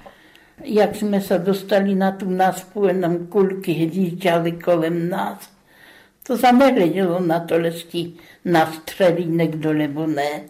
jak 0.64 0.96
jsme 0.96 1.22
se 1.22 1.40
dostali 1.40 1.96
na 1.96 2.12
tu 2.12 2.30
náspu, 2.30 2.86
jenom 2.86 3.28
kulky 3.28 3.72
hvíčaly 3.72 4.52
kolem 4.52 5.10
nás. 5.10 5.50
To 6.24 6.38
se 6.38 6.52
nehledělo 6.52 7.20
na 7.20 7.40
to, 7.40 7.56
jestli 7.56 8.12
nastřelí 8.46 9.26
někdo 9.26 9.74
nebo 9.74 10.08
ne. 10.08 10.42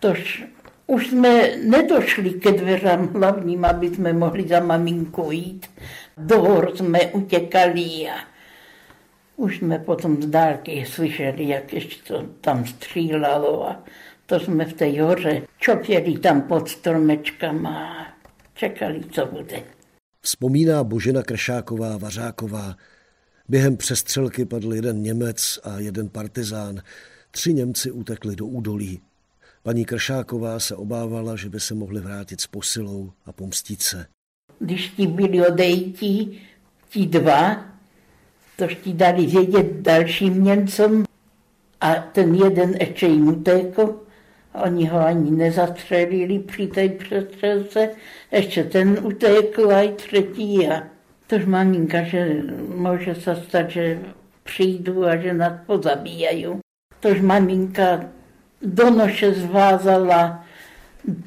Tož 0.00 0.44
už 0.86 1.06
jsme 1.06 1.56
nedošli 1.56 2.30
ke 2.30 2.52
dveřám 2.52 3.08
hlavním, 3.08 3.64
aby 3.64 3.88
jsme 3.88 4.12
mohli 4.12 4.48
za 4.48 4.60
maminkou 4.60 5.30
jít. 5.30 5.66
Do 6.16 6.38
hor 6.38 6.76
jsme 6.76 7.00
utěkali 7.00 8.08
a 8.10 8.31
už 9.42 9.58
jsme 9.58 9.78
potom 9.78 10.22
z 10.22 10.26
dálky 10.26 10.84
slyšeli, 10.86 11.48
jak 11.48 11.72
ještě 11.72 12.02
to 12.14 12.28
tam 12.40 12.66
střílelo 12.66 13.68
a 13.68 13.84
to 14.26 14.40
jsme 14.40 14.64
v 14.64 14.72
té 14.72 15.02
hoře 15.02 15.42
čopěli 15.58 16.18
tam 16.18 16.42
pod 16.42 16.68
stromečkama 16.68 18.02
a 18.02 18.06
čekali, 18.54 19.04
co 19.10 19.26
bude. 19.26 19.62
Vzpomíná 20.20 20.84
Božena 20.84 21.22
Kršáková 21.22 21.96
Vařáková. 21.96 22.76
Během 23.48 23.76
přestřelky 23.76 24.44
padl 24.44 24.74
jeden 24.74 25.02
Němec 25.02 25.58
a 25.64 25.78
jeden 25.78 26.08
partizán. 26.08 26.82
Tři 27.30 27.54
Němci 27.54 27.90
utekli 27.90 28.36
do 28.36 28.46
údolí. 28.46 29.00
Paní 29.62 29.84
Kršáková 29.84 30.60
se 30.60 30.76
obávala, 30.76 31.36
že 31.36 31.48
by 31.48 31.60
se 31.60 31.74
mohli 31.74 32.00
vrátit 32.00 32.40
s 32.40 32.46
posilou 32.46 33.12
a 33.26 33.32
pomstit 33.32 33.82
se. 33.82 34.06
Když 34.58 34.88
ti 34.88 35.06
byli 35.06 35.46
odejti, 35.46 36.40
ti 36.90 37.06
dva, 37.06 37.71
tož 38.56 38.74
ti 38.74 38.92
dali 38.92 39.26
vědět 39.26 39.72
dalším 39.72 40.44
Němcům 40.44 41.04
a 41.80 41.94
ten 41.94 42.34
jeden 42.34 42.74
ještě 42.80 43.06
jim 43.06 43.28
utekl. 43.28 44.00
Oni 44.64 44.86
ho 44.86 45.06
ani 45.06 45.30
nezastřelili 45.30 46.38
při 46.38 46.66
té 46.66 46.88
přestřelce, 46.88 47.90
ještě 48.32 48.64
ten 48.64 48.98
utekl 49.02 49.70
a 49.72 49.82
i 49.82 49.92
třetí. 49.92 50.68
A 50.68 50.82
tož 51.26 51.44
maminka, 51.44 52.02
že 52.02 52.42
může 52.76 53.14
se 53.14 53.36
stát, 53.36 53.70
že 53.70 53.98
přijdu 54.42 55.04
a 55.04 55.16
že 55.16 55.34
nás 55.34 55.52
pozabíjají. 55.66 56.46
Tož 57.00 57.20
maminka 57.20 58.04
do 58.62 58.90
noše 58.90 59.32
zvázala 59.32 60.44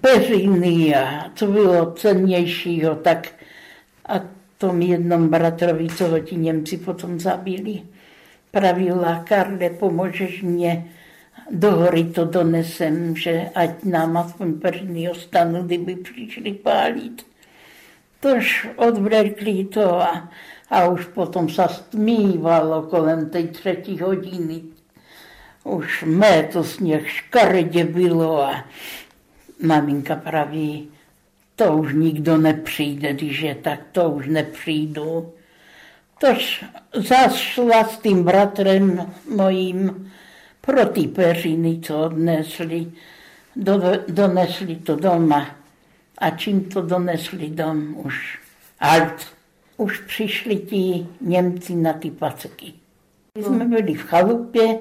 peřiny 0.01 0.95
a 0.95 1.31
co 1.35 1.47
bylo 1.47 1.91
cennějšího, 1.91 2.95
tak 2.95 3.27
a 4.05 4.21
tom 4.57 4.81
jednom 4.81 5.29
bratrovi, 5.29 5.87
co 5.87 6.07
ho 6.07 6.19
ti 6.19 6.35
Němci 6.35 6.77
potom 6.77 7.19
zabili, 7.19 7.81
pravila, 8.51 9.23
Karle, 9.27 9.69
pomůžeš 9.69 10.41
mě, 10.41 10.85
do 11.51 11.71
hory 11.71 12.03
to 12.03 12.25
donesem, 12.25 13.15
že 13.15 13.49
ať 13.55 13.83
nám 13.83 14.17
aspoň 14.17 14.59
první 14.59 15.09
ostanu, 15.09 15.63
kdyby 15.63 15.95
přišli 15.95 16.53
pálit. 16.53 17.25
Tož 18.19 18.67
odvlekli 18.75 19.65
to 19.65 20.01
a, 20.01 20.29
a 20.69 20.87
už 20.87 21.05
potom 21.05 21.49
se 21.49 21.63
stmívalo 21.69 22.81
kolem 22.81 23.29
té 23.29 23.43
třetí 23.43 23.99
hodiny. 23.99 24.61
Už 25.63 26.03
mé 26.07 26.43
to 26.43 26.63
sněh 26.63 27.09
škaredě 27.09 27.83
bylo 27.83 28.43
a 28.43 28.65
maminka 29.63 30.15
praví, 30.15 30.89
to 31.55 31.77
už 31.77 31.93
nikdo 31.93 32.37
nepřijde, 32.37 33.13
když 33.13 33.39
je 33.39 33.55
tak, 33.55 33.79
to 33.91 34.09
už 34.09 34.27
nepřijdu. 34.27 35.33
Tož 36.19 36.65
zas 36.93 37.35
šla 37.35 37.83
s 37.83 37.97
tím 37.97 38.23
bratrem 38.23 39.11
mojím 39.35 40.11
pro 40.61 40.85
ty 40.85 41.07
peřiny, 41.07 41.79
co 41.81 41.99
odnesli, 41.99 42.91
do, 43.55 43.81
donesli 44.07 44.75
to 44.75 44.95
doma. 44.95 45.55
A 46.17 46.29
čím 46.29 46.63
to 46.63 46.81
donesli 46.81 47.49
dom, 47.49 47.95
už 47.97 48.39
alt. 48.79 49.27
Už 49.77 49.99
přišli 49.99 50.55
ti 50.55 51.07
Němci 51.21 51.75
na 51.75 51.93
ty 51.93 52.11
packy. 52.11 52.73
My 53.37 53.43
jsme 53.43 53.65
byli 53.65 53.93
v 53.93 54.03
chalupě 54.03 54.79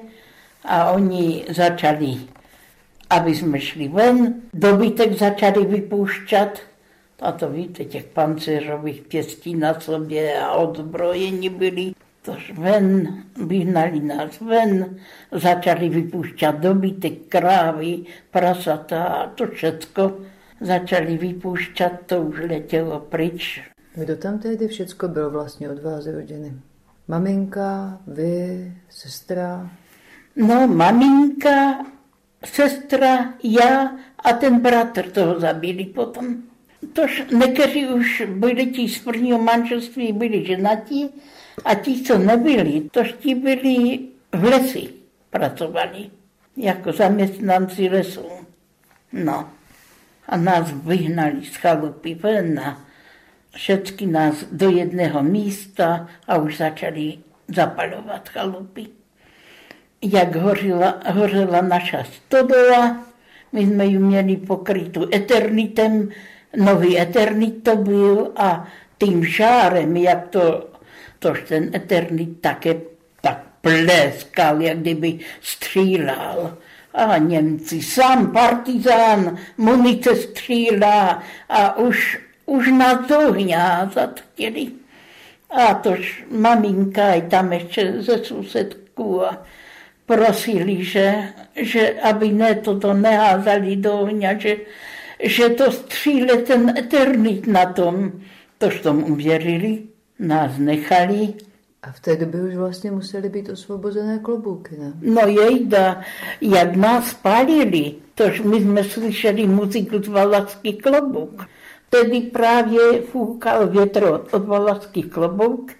a 0.65 0.91
oni 0.91 1.45
začali 1.49 2.17
aby 3.09 3.35
jsme 3.35 3.59
šli 3.59 3.87
ven, 3.87 4.33
dobytek 4.53 5.13
začali 5.13 5.65
vypoušťat. 5.65 6.59
A 7.21 7.31
to 7.31 7.49
víte, 7.49 7.85
těch 7.85 8.03
pancéřových 8.03 9.01
pěstí 9.01 9.55
na 9.55 9.79
sobě 9.79 10.39
a 10.39 10.51
odbrojení 10.51 11.49
byli. 11.49 11.91
Tož 12.21 12.53
ven, 12.57 13.23
vyhnali 13.45 13.99
nás 13.99 14.39
ven, 14.41 14.97
začali 15.31 15.89
vypoušťat 15.89 16.59
dobytek, 16.59 17.13
krávy, 17.29 18.03
prasata 18.31 19.03
a 19.03 19.27
to 19.27 19.47
všecko. 19.47 20.17
Začali 20.61 21.17
vypoušťat, 21.17 21.91
to 22.05 22.21
už 22.21 22.39
letělo 22.49 22.99
pryč. 22.99 23.63
Kdo 23.95 24.15
tam 24.15 24.39
tehdy 24.39 24.67
všecko 24.67 25.07
byl 25.07 25.29
vlastně 25.29 25.69
od 25.69 25.83
vás 25.83 26.07
rodiny? 26.07 26.53
Maminka, 27.07 27.99
vy, 28.07 28.73
sestra? 28.89 29.69
No, 30.35 30.67
maminka 30.67 31.85
sestra, 32.45 33.33
já 33.43 33.91
a 34.19 34.33
ten 34.33 34.59
bratr 34.59 35.11
toho 35.11 35.39
zabili 35.39 35.85
potom. 35.85 36.35
Tož 36.93 37.23
někteří 37.31 37.87
už 37.87 38.23
byli 38.27 38.65
ti 38.65 38.89
z 38.89 38.99
prvního 38.99 39.39
manželství, 39.39 40.13
byli 40.13 40.45
ženatí 40.45 41.09
a 41.65 41.75
ti, 41.75 42.03
co 42.03 42.17
nebyli, 42.17 42.81
tož 42.91 43.15
ti 43.19 43.35
byli 43.35 43.99
v 44.31 44.43
lesi, 44.43 44.89
pracovali 45.29 46.09
jako 46.57 46.91
zaměstnanci 46.91 47.89
lesů. 47.89 48.25
No. 49.13 49.49
a 50.27 50.37
nás 50.37 50.71
vyhnali 50.71 51.45
z 51.45 51.55
chalupy 51.55 52.15
ven 52.15 52.59
a 52.59 52.81
všetky 53.55 54.05
nás 54.05 54.43
do 54.51 54.69
jedného 54.69 55.23
místa 55.23 56.07
a 56.27 56.37
už 56.37 56.57
začali 56.57 57.17
zapalovat 57.47 58.29
chalupy. 58.29 58.87
Jak 60.13 60.35
hořila, 60.35 60.99
hořela 61.13 61.61
naša 61.61 62.03
stodola, 62.03 62.97
my 63.51 63.61
jsme 63.61 63.85
ji 63.85 63.97
měli 63.97 64.37
pokrytou 64.37 65.05
eternitem, 65.13 66.09
nový 66.55 66.99
eternit 66.99 67.63
to 67.63 67.75
byl 67.75 68.31
a 68.35 68.67
tím 68.97 69.25
žárem, 69.25 69.97
jak 69.97 70.27
to, 70.27 70.69
tož 71.19 71.43
ten 71.47 71.75
eternit 71.75 72.41
také 72.41 72.75
tak 73.21 73.43
pleskal, 73.61 74.61
jak 74.61 74.77
kdyby 74.77 75.19
střílal. 75.41 76.57
A 76.93 77.17
Němci, 77.17 77.81
sám 77.81 78.31
partizán, 78.31 79.37
munice 79.57 80.15
střílá 80.15 81.23
a 81.49 81.77
už, 81.77 82.19
už 82.45 82.71
nás 82.71 83.07
dohňázat 83.07 84.19
chtěli. 84.19 84.67
A 85.49 85.73
tož 85.73 86.23
maminka 86.31 87.13
i 87.13 87.21
tam 87.21 87.53
ještě 87.53 87.93
ze 87.97 88.17
sousedku 88.17 89.25
a 89.25 89.45
prosili, 90.05 90.83
že, 90.83 91.23
že 91.55 91.99
aby 92.01 92.29
ne 92.31 92.55
toto 92.55 92.93
neházali 92.93 93.75
do 93.75 93.93
ohňa, 93.93 94.37
že, 94.37 94.57
že 95.23 95.49
to 95.49 95.71
stříle 95.71 96.37
ten 96.37 96.77
eternit 96.77 97.47
na 97.47 97.65
tom. 97.65 98.11
Tož 98.57 98.79
tomu 98.79 99.05
uvěřili, 99.05 99.83
nás 100.19 100.57
nechali 100.57 101.33
a 101.83 101.91
v 101.91 101.99
té 101.99 102.15
době 102.15 102.41
už 102.41 102.55
vlastně 102.55 102.91
museli 102.91 103.29
být 103.29 103.49
osvobozené 103.49 104.19
klobouky, 104.19 104.77
ne? 104.77 104.93
No 105.01 105.21
jejda, 105.21 106.01
jak 106.41 106.75
nás 106.75 107.09
spálili, 107.09 107.95
tož 108.15 108.41
my 108.41 108.61
jsme 108.61 108.83
slyšeli 108.83 109.47
muziku 109.47 110.03
z 110.03 110.07
Valacký 110.07 110.73
klobouk. 110.73 111.45
Tedy 111.89 112.21
právě 112.21 113.01
fúkal 113.01 113.67
větr 113.67 114.03
od 114.31 114.45
Valacký 114.45 115.03
klobouk 115.03 115.71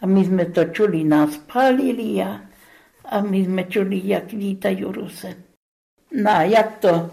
a 0.00 0.06
my 0.06 0.24
jsme 0.24 0.44
to 0.44 0.64
čuli, 0.64 1.04
nás 1.04 1.36
pálili 1.52 2.22
a, 2.22 2.40
a 3.04 3.20
my 3.20 3.44
jsme 3.44 3.64
čuli, 3.64 4.00
jak 4.04 4.32
vítají 4.32 4.84
Ruse. 4.84 5.34
No 6.12 6.30
a 6.30 6.42
jak 6.42 6.78
to 6.78 7.10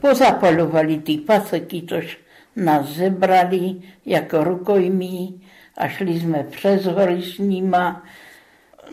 pozapalovali 0.00 0.98
ty 0.98 1.18
paseky, 1.18 1.82
tož 1.82 2.18
nás 2.56 2.88
zebrali 2.88 3.74
jako 4.06 4.44
rukojmí 4.44 5.42
a 5.76 5.88
šli 5.88 6.20
jsme 6.20 6.44
přes 6.50 6.84
hory 6.84 7.22
s 7.22 7.38
nima 7.38 8.04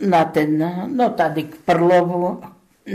na 0.08 0.26
ten, 0.26 0.74
no 0.96 1.10
tady 1.10 1.44
k 1.44 1.56
Prlovu, 1.56 2.42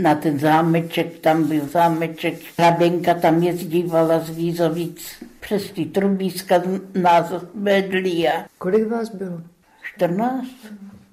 na 0.01 0.15
ten 0.15 0.39
zámeček, 0.39 1.19
tam 1.19 1.47
byl 1.47 1.67
zámeček, 1.67 2.35
Hrabenka 2.57 3.13
tam 3.13 3.43
jezdívala 3.43 4.19
z 4.19 4.29
Vízovic, 4.29 5.23
přes 5.39 5.71
ty 5.71 5.85
trubíska 5.85 6.61
nás 6.93 7.33
vedli 7.55 8.29
a... 8.29 8.45
Kolik 8.57 8.87
vás 8.87 9.09
bylo? 9.09 9.41
14, 9.83 10.47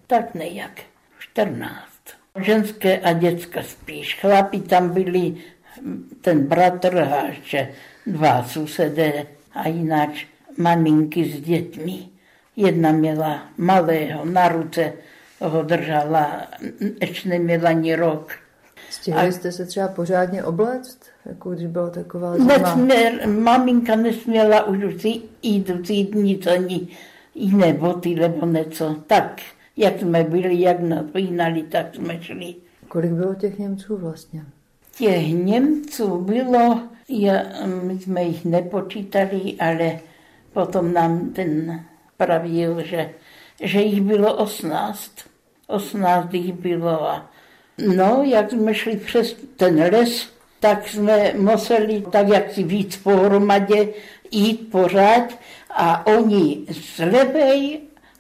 tak 0.07 0.35
nejak, 0.35 0.81
14. 1.19 1.92
Ženské 2.41 2.99
a 2.99 3.13
děcka 3.13 3.63
spíš. 3.63 4.19
Chlapi 4.21 4.61
tam 4.61 4.91
byli, 4.91 5.35
ten 6.21 6.47
bratr 6.47 6.99
a 6.99 7.27
ještě 7.27 7.69
dva 8.07 8.45
sousedé 8.45 9.27
a 9.55 9.69
jinak 9.69 10.11
maminky 10.59 11.25
s 11.25 11.41
dětmi. 11.41 12.09
Jedna 12.57 12.93
měla 12.93 13.43
malého 13.59 14.25
na 14.25 14.49
ruce, 14.49 14.93
ho 15.41 15.63
držela, 15.63 16.47
ještě 17.01 17.29
neměla 17.29 17.69
ani 17.69 17.95
rok. 17.95 18.33
Stihli 18.91 19.29
a... 19.29 19.33
jste 19.33 19.53
se 19.53 19.67
třeba 19.67 19.89
pořádně 19.89 20.45
obléct, 20.45 20.99
jako 21.27 21.51
když 21.51 21.67
byla 21.67 21.91
taková 21.91 22.37
zima? 22.37 22.57
Nesměl, 22.57 23.13
maminka 23.27 23.97
nesměla 23.97 24.67
už 24.67 24.79
jít 25.43 25.69
vzít 25.69 26.15
nic 26.15 26.47
ani 26.47 26.89
jiné 27.35 27.73
boty 27.73 28.15
nebo 28.15 28.47
něco. 28.47 28.97
Tak, 29.07 29.41
jak 29.77 30.01
jsme 30.01 30.25
byli, 30.25 30.61
jak 30.61 30.81
nás 30.81 31.05
vyhnali, 31.15 31.63
tak 31.63 31.95
jsme 31.95 32.23
šli. 32.23 32.55
Kolik 32.89 33.11
bylo 33.11 33.35
těch 33.35 33.59
Němců 33.59 33.97
vlastně? 33.97 34.45
Těch 34.99 35.29
Němců 35.29 36.19
bylo, 36.19 36.81
já, 37.09 37.43
my 37.83 37.99
jsme 37.99 38.23
jich 38.23 38.45
nepočítali, 38.45 39.55
ale 39.61 39.99
potom 40.53 40.93
nám 40.93 41.31
ten 41.31 41.85
pravil, 42.17 42.83
že, 42.83 43.11
že 43.63 43.81
jich 43.81 44.01
bylo 44.01 44.37
18. 44.37 45.13
18 45.67 46.35
jich 46.35 46.53
bylo 46.53 47.09
a 47.09 47.31
no, 47.97 48.23
jak 48.25 48.51
jsme 48.51 48.75
šli 48.75 48.97
přes 48.97 49.37
ten 49.57 49.81
les, 49.81 50.29
tak 50.61 50.89
jsme 50.89 51.33
museli 51.37 52.05
tak 52.13 52.29
jak 52.29 52.53
si 52.53 52.63
víc 52.63 52.97
pohromadě 52.97 53.89
jít 54.31 54.71
pořád 54.71 55.39
a 55.71 56.07
oni 56.07 56.59
z 56.71 56.99
levé 56.99 57.57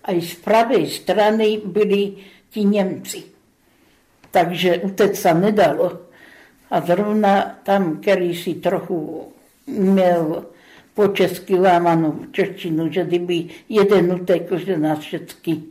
a 0.05 0.13
i 0.13 0.21
z 0.21 0.35
pravé 0.35 0.87
strany 0.87 1.61
byli 1.65 2.15
ti 2.51 2.65
Němci. 2.65 3.23
Takže 4.31 4.79
utéct 4.79 5.21
se 5.21 5.35
nedalo. 5.35 5.99
A 6.71 6.81
zrovna 6.81 7.59
tam, 7.63 7.97
který 7.97 8.37
si 8.37 8.55
trochu 8.55 9.29
měl 9.67 10.47
po 10.95 11.09
česky 11.09 11.55
lámanou 11.55 12.25
češtinu, 12.33 12.93
že 12.93 13.05
kdyby 13.05 13.47
jeden 13.69 14.13
utekl, 14.13 14.59
že 14.59 14.79
nás 14.79 14.99
všechny 14.99 15.63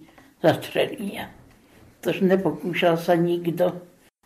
zastřelí. 0.44 1.22
Tož 2.02 2.22
nepokoušel 2.22 2.98
se 2.98 3.18
nikdo. 3.18 3.66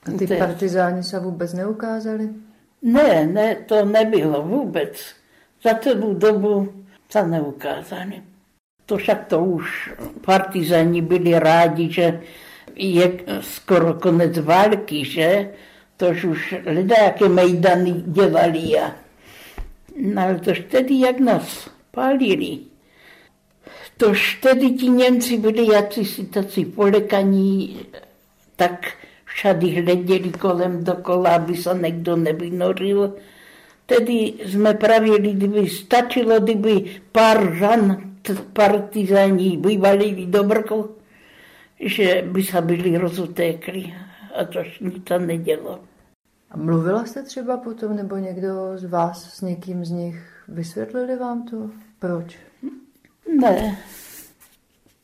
A 0.05 0.17
ty 0.17 0.27
partizáni 0.27 1.03
se 1.03 1.19
vůbec 1.19 1.53
neukázali? 1.53 2.29
Ne, 2.81 3.27
ne, 3.27 3.55
to 3.55 3.85
nebylo 3.85 4.41
vůbec. 4.41 5.05
Za 5.63 5.73
celou 5.73 6.13
dobu 6.13 6.73
se 7.09 7.27
neukázali. 7.27 8.21
To 8.85 8.97
však 8.97 9.25
to 9.25 9.39
už 9.39 9.93
partizáni 10.21 11.01
byli 11.01 11.39
rádi, 11.39 11.91
že 11.91 12.21
je 12.75 13.11
skoro 13.41 13.93
konec 13.93 14.37
války, 14.37 15.05
že? 15.05 15.49
Tož 15.97 16.23
už 16.23 16.55
lidé, 16.65 16.95
jaké 17.03 17.29
mejdany 17.29 17.91
dělali 17.91 18.79
a 18.79 19.05
No 19.95 20.21
ale 20.21 20.39
tož 20.39 20.59
tedy 20.59 20.99
jak 20.99 21.19
nás 21.19 21.69
pálili, 21.91 22.59
tož 23.97 24.35
tedy 24.35 24.69
ti 24.69 24.89
Němci 24.89 25.37
byli 25.37 25.73
jací 25.73 26.05
si 26.05 26.25
tací 26.25 26.65
polekaní, 26.65 27.79
tak 28.55 28.93
všady 29.25 29.81
hleděli 29.81 30.29
kolem 30.29 30.83
dokola, 30.83 31.29
aby 31.29 31.55
se 31.57 31.79
někdo 31.81 32.15
nevynoril. 32.15 33.13
Tedy 33.85 34.33
jsme 34.45 34.73
pravili, 34.73 35.33
kdyby 35.33 35.69
stačilo, 35.69 36.39
kdyby 36.39 37.01
pár 37.11 37.59
ran 37.59 38.14
partizáni 38.53 39.57
vyvalili 39.57 40.25
do 40.25 40.43
brku, 40.43 40.95
že 41.79 42.27
by 42.31 42.43
se 42.43 42.61
byli 42.61 42.97
rozutékli 42.97 43.93
a 44.35 44.45
to 44.45 44.59
nic 44.81 45.03
nedělo. 45.17 45.79
A 46.51 46.57
mluvila 46.57 47.05
jste 47.05 47.23
třeba 47.23 47.57
potom, 47.57 47.95
nebo 47.95 48.17
někdo 48.17 48.71
z 48.75 48.85
vás 48.85 49.33
s 49.33 49.41
někým 49.41 49.85
z 49.85 49.91
nich 49.91 50.43
vysvětlili 50.47 51.15
vám 51.15 51.45
to? 51.45 51.69
Proč? 51.99 52.37
Ne. 53.41 53.77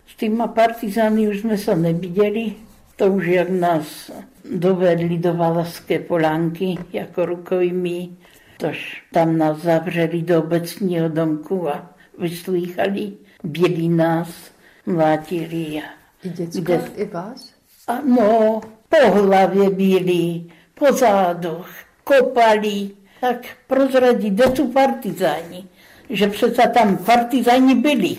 S 0.07 0.15
těma 0.15 0.47
partizány 0.47 1.27
už 1.27 1.39
jsme 1.39 1.57
se 1.57 1.75
neviděli. 1.75 2.53
To 2.95 3.07
už 3.07 3.27
jak 3.27 3.49
nás 3.49 4.11
dovedli 4.55 5.17
do 5.17 5.33
Valaské 5.33 5.99
polánky 5.99 6.77
jako 6.93 7.25
rukojmí, 7.25 8.17
tož 8.57 9.03
tam 9.11 9.37
nás 9.37 9.57
zavřeli 9.57 10.21
do 10.21 10.39
obecního 10.39 11.09
domku 11.09 11.69
a 11.69 11.90
vyslýchali, 12.21 13.13
běli 13.43 13.89
nás, 13.89 14.51
mlátili. 14.85 15.81
I 16.23 16.29
děcka, 16.29 16.61
kde... 16.61 16.81
i 16.95 17.05
vás? 17.05 17.53
Ano, 17.87 18.61
po 18.89 19.11
hlavě 19.11 19.69
byli, 19.69 20.43
po 20.73 20.93
zádoch, 20.93 21.69
kopali, 22.03 22.89
tak 23.21 23.47
prozradí, 23.67 24.29
kde 24.29 24.43
jsou 24.55 24.71
partizáni, 24.71 25.65
že 26.09 26.27
přece 26.27 26.61
tam 26.73 26.97
partizáni 26.97 27.75
byli. 27.75 28.17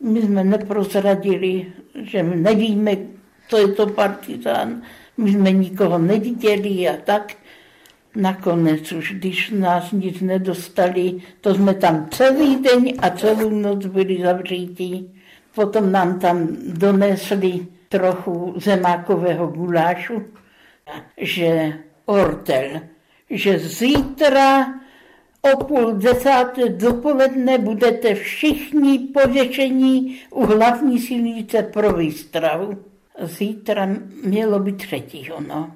My 0.00 0.22
jsme 0.22 0.44
neprozradili, 0.44 1.72
že 2.02 2.22
nevíme, 2.22 2.96
co 3.48 3.58
je 3.58 3.68
to 3.68 3.86
partizán, 3.86 4.82
my 5.16 5.32
jsme 5.32 5.52
nikoho 5.52 5.98
neviděli 5.98 6.88
a 6.88 6.96
tak. 7.04 7.34
Nakonec 8.16 8.92
už, 8.92 9.12
když 9.12 9.50
nás 9.50 9.92
nic 9.92 10.20
nedostali, 10.20 11.22
to 11.40 11.54
jsme 11.54 11.74
tam 11.74 12.08
celý 12.10 12.62
den 12.62 12.84
a 12.98 13.10
celou 13.10 13.50
noc 13.50 13.86
byli 13.86 14.22
zavřítí. 14.22 15.14
Potom 15.54 15.92
nám 15.92 16.18
tam 16.18 16.48
donesli 16.66 17.66
trochu 17.88 18.54
zemákového 18.56 19.46
gulášu 19.46 20.22
že 21.16 21.72
Ortel, 22.06 22.80
že 23.30 23.58
zítra 23.58 24.66
o 25.40 25.64
půl 25.64 25.92
desáté 25.92 26.68
dopoledne 26.68 27.58
budete 27.58 28.14
všichni 28.14 28.98
pověšení 28.98 30.20
u 30.30 30.46
hlavní 30.46 30.98
silnice 30.98 31.62
pro 31.62 31.92
výstrahu. 31.92 32.84
Zítra 33.22 33.88
mělo 34.24 34.58
být 34.58 34.76
třetího, 34.76 35.40
no. 35.40 35.72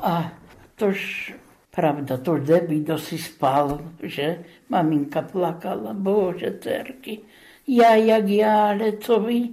A 0.00 0.32
tož 0.74 1.34
Pravda, 1.76 2.16
to 2.16 2.38
Debbie, 2.38 2.80
kdo 2.80 2.98
si 2.98 3.18
spal, 3.18 3.80
že 4.02 4.38
maminka 4.68 5.22
plakala, 5.22 5.92
bože, 5.92 6.58
dcerky, 6.60 7.20
já 7.68 7.94
jak 7.94 8.28
já, 8.28 8.68
ale 8.68 8.92
co 8.92 9.20
vy, 9.20 9.48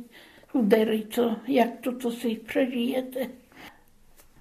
co, 1.09 1.35
jak 1.47 1.69
toto 1.81 2.11
si 2.11 2.35
přežijete? 2.35 3.19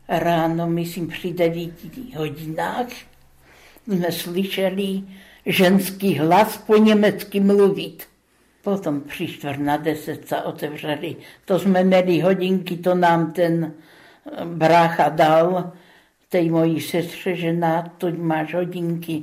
Ráno, 0.09 0.67
myslím, 0.67 1.09
při 1.09 1.33
devíti 1.33 2.15
hodinách 2.17 2.89
jsme 3.85 4.13
slyšeli 4.13 5.03
ženský 5.47 6.19
hlas 6.19 6.57
po 6.57 6.77
německy 6.77 7.41
mluvit. 7.41 8.07
Potom 8.63 9.01
při 9.01 9.29
čtvrt 9.29 9.59
na 9.59 9.77
deset 9.77 10.29
se 10.29 10.43
otevřeli. 10.43 11.17
To 11.45 11.59
jsme 11.59 11.85
měli 11.85 12.21
hodinky, 12.21 12.77
to 12.77 12.95
nám 12.95 13.33
ten 13.33 13.73
brácha 14.45 15.09
dal, 15.09 15.73
tej 16.33 16.51
mojí 16.51 16.81
sestře, 16.81 17.37
že 17.37 17.53
na 17.53 17.83
to 17.83 18.11
máš 18.11 18.55
hodinky, 18.55 19.23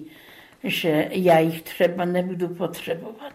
že 0.63 1.07
já 1.11 1.39
jich 1.39 1.61
třeba 1.61 2.05
nebudu 2.05 2.47
potřebovat. 2.47 3.33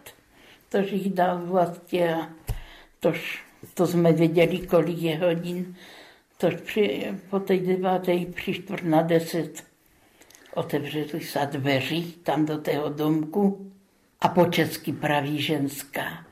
Tož 0.68 0.92
jich 0.92 1.12
dal 1.12 1.38
vlastně 1.46 2.14
a 2.14 2.28
tož, 3.00 3.44
to 3.74 3.86
jsme 3.86 4.12
věděli, 4.12 4.58
kolik 4.58 4.98
je 4.98 5.18
hodin. 5.18 5.76
Tož 6.38 6.54
při, 6.54 7.12
po 7.30 7.40
té 7.40 7.56
deváté 7.56 8.12
při 8.34 8.54
čtvrt 8.54 8.84
na 8.84 9.02
deset 9.02 9.64
otevřeli 10.54 11.20
se 11.20 11.48
dveří 11.52 12.12
tam 12.22 12.46
do 12.46 12.58
tého 12.58 12.88
domku 12.88 13.72
a 14.20 14.28
po 14.28 14.46
česky 14.46 14.92
praví 14.92 15.42
ženská. 15.42 16.26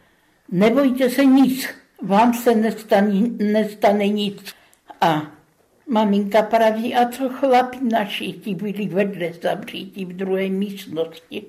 Nebojte 0.51 1.11
se 1.11 1.25
nic, 1.25 1.69
vám 2.03 2.35
se 2.35 2.55
nestane, 2.55 3.29
nestane 3.39 4.09
nic. 4.09 4.55
A 5.01 5.42
maminka 5.93 6.43
praví, 6.43 6.95
a 6.95 7.09
co 7.09 7.29
chlapi 7.29 7.79
naši, 7.83 8.33
ti 8.33 8.55
byli 8.55 8.87
vedle 8.87 9.33
zavřítí 9.43 10.05
v 10.05 10.13
druhé 10.13 10.49
místnosti, 10.49 11.45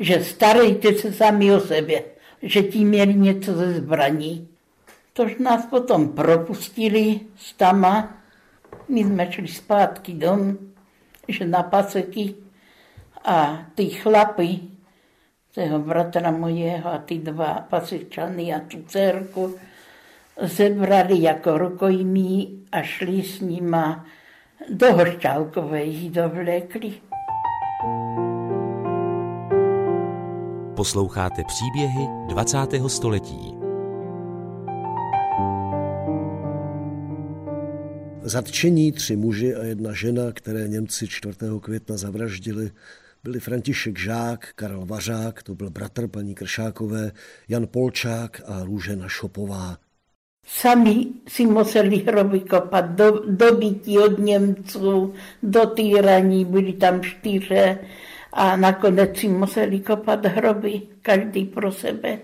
že 0.00 0.24
starejte 0.24 0.94
se 0.94 1.12
sami 1.12 1.52
o 1.52 1.60
sebe, 1.60 2.02
že 2.42 2.62
ti 2.62 2.84
měli 2.84 3.14
něco 3.14 3.54
ze 3.54 3.74
zbraní. 3.74 4.48
Tož 5.12 5.36
nás 5.38 5.66
potom 5.66 6.08
propustili 6.08 7.20
s 7.36 7.52
tama, 7.52 8.16
my 8.88 9.00
jsme 9.00 9.32
šli 9.32 9.48
zpátky 9.48 10.12
dom, 10.12 10.58
že 11.28 11.46
na 11.46 11.62
paseky 11.62 12.34
a 13.24 13.66
ty 13.74 13.90
chlapy, 13.90 14.60
toho 15.54 15.78
bratra 15.78 16.30
mojeho 16.30 16.92
a 16.92 16.98
ty 16.98 17.18
dva 17.18 17.66
pasečany 17.70 18.54
a 18.54 18.60
tu 18.60 18.82
dcerku, 18.82 19.54
zebrali 20.42 21.22
jako 21.22 21.58
rukojmí 21.58 22.64
a 22.72 22.82
šli 22.82 23.22
s 23.22 23.40
nima 23.40 24.06
do 24.70 24.92
Hošťálkové 24.92 25.84
jí 25.84 26.10
dovlékli. 26.10 26.92
Posloucháte 30.76 31.42
příběhy 31.44 32.08
20. 32.26 32.58
století. 32.86 33.54
Zatčení 38.22 38.92
tři 38.92 39.16
muži 39.16 39.54
a 39.54 39.64
jedna 39.64 39.92
žena, 39.92 40.32
které 40.32 40.68
Němci 40.68 41.08
4. 41.08 41.36
května 41.60 41.96
zavraždili, 41.96 42.70
byli 43.24 43.40
František 43.40 43.98
Žák, 43.98 44.52
Karel 44.54 44.86
Vařák, 44.86 45.42
to 45.42 45.54
byl 45.54 45.70
bratr 45.70 46.08
paní 46.08 46.34
Kršákové, 46.34 47.12
Jan 47.48 47.66
Polčák 47.66 48.42
a 48.46 48.64
Růžena 48.64 49.08
Šopová. 49.08 49.76
Sami 50.50 51.22
si 51.28 51.46
museli 51.46 51.96
hroby 51.96 52.40
kopat, 52.40 52.90
do, 52.90 53.22
dobití 53.26 53.98
od 53.98 54.18
Němců, 54.18 55.14
do 55.42 55.66
týraní, 55.66 56.44
byli 56.44 56.72
tam 56.72 57.02
čtyře 57.02 57.78
a 58.32 58.56
nakonec 58.56 59.18
si 59.18 59.28
museli 59.28 59.80
kopat 59.80 60.26
hroby, 60.26 60.82
každý 61.02 61.44
pro 61.44 61.72
sebe. 61.72 62.18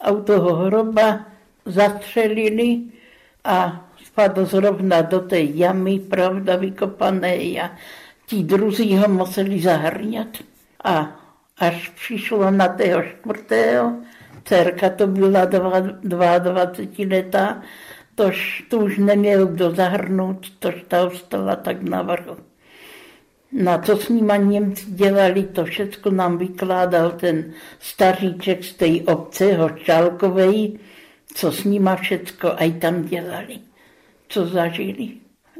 A 0.00 0.10
u 0.10 0.22
toho 0.22 0.54
hroba 0.54 1.26
zastřelili 1.66 2.80
a 3.44 3.88
spadl 4.04 4.44
zrovna 4.44 5.02
do 5.02 5.20
té 5.20 5.40
jamy, 5.40 5.98
pravda, 5.98 6.56
vykopané 6.56 7.36
a 7.36 7.70
ti 8.26 8.42
druzí 8.42 8.96
ho 8.96 9.08
museli 9.08 9.60
zahrňat. 9.60 10.38
A 10.84 11.20
až 11.58 11.88
přišlo 11.88 12.50
na 12.50 12.68
tého 12.68 13.02
čtvrtého, 13.02 13.96
dcerka 14.44 14.90
to 14.90 15.06
byla 15.06 15.44
22 15.44 17.16
letá, 17.16 17.62
tož 18.14 18.64
tu 18.70 18.78
už 18.78 18.98
neměl 18.98 19.46
kdo 19.46 19.70
zahrnout, 19.70 20.46
tož 20.58 20.74
ta 20.88 21.06
ostala 21.06 21.56
tak 21.56 21.82
navrhu. 21.82 22.36
Na 23.52 23.78
co 23.78 23.96
s 23.96 24.08
nima 24.08 24.36
Němci 24.36 24.86
dělali, 24.90 25.42
to 25.42 25.64
všechno 25.64 26.10
nám 26.10 26.38
vykládal 26.38 27.10
ten 27.10 27.52
staříček 27.78 28.64
z 28.64 28.74
té 28.74 28.86
obce 29.06 29.52
Hočálkovej, 29.52 30.78
co 31.34 31.52
s 31.52 31.64
nima 31.64 31.96
všecko 31.96 32.52
aj 32.56 32.72
tam 32.72 33.02
dělali, 33.02 33.58
co 34.28 34.46
zažili. 34.46 35.08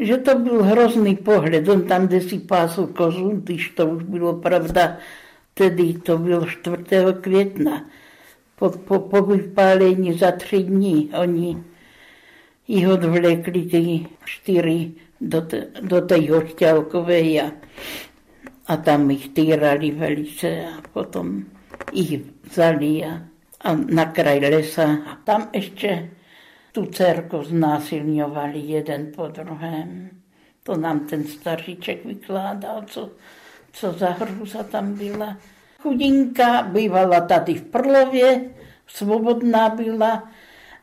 Že 0.01 0.17
to 0.17 0.39
byl 0.39 0.63
hrozný 0.63 1.17
pohled, 1.17 1.69
on 1.69 1.83
tam, 1.83 2.07
kde 2.07 2.21
si 2.21 2.39
pásl 2.39 2.87
kozu, 2.87 3.31
když 3.35 3.69
to 3.69 3.87
už 3.87 4.03
bylo 4.03 4.35
pravda, 4.35 4.97
tedy 5.55 5.95
to 5.95 6.19
bylo 6.19 6.47
4. 6.47 6.77
května, 7.21 7.85
po, 8.61 8.71
po, 8.71 8.99
po 8.99 9.23
vypálení 9.23 10.19
za 10.19 10.33
tři 10.33 10.63
dní 10.63 11.11
oni 11.19 11.65
jich 12.69 12.89
odvlekli 12.89 13.63
ty 13.63 14.07
čtyři 14.25 14.93
do, 15.21 15.41
te, 15.41 15.67
do 15.81 16.01
té 16.01 16.17
a, 17.41 17.53
a 18.67 18.77
tam 18.77 19.11
jich 19.11 19.29
týrali 19.29 19.91
velice 19.91 20.65
a 20.65 20.83
potom 20.93 21.45
jich 21.93 22.21
vzali 22.51 23.05
a, 23.05 23.23
a 23.61 23.75
na 23.75 24.05
kraj 24.05 24.39
lesa. 24.39 24.99
A 25.07 25.17
tam 25.25 25.49
ještě 25.53 26.11
tu 26.73 26.87
dcerku 26.87 27.43
znásilňovali 27.43 28.59
jeden 28.59 29.13
po 29.17 29.27
druhém. 29.29 30.11
To 30.63 30.77
nám 30.77 31.01
ten 31.01 31.25
staříček 31.25 32.05
vykládal, 32.05 32.83
co, 32.87 33.11
co 33.73 33.93
za 33.93 34.11
hruza 34.11 34.63
tam 34.63 34.95
byla. 34.95 35.37
Chudinka 35.83 36.63
bývala 36.63 37.21
tady 37.21 37.55
v 37.55 37.63
Prlově, 37.63 38.41
svobodná 38.87 39.69
byla 39.69 40.31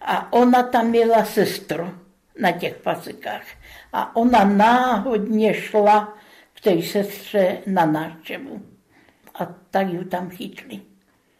a 0.01 0.33
ona 0.33 0.63
tam 0.63 0.87
měla 0.87 1.25
sestru 1.25 1.89
na 2.39 2.51
těch 2.51 2.77
pasikách. 2.77 3.43
A 3.93 4.15
ona 4.15 4.43
náhodně 4.43 5.53
šla 5.53 6.17
k 6.53 6.61
té 6.61 6.81
sestře 6.81 7.57
na 7.67 7.85
návštěvu. 7.85 8.61
A 9.35 9.45
tak 9.71 9.87
ji 9.87 10.05
tam 10.05 10.29
chytli. 10.29 10.81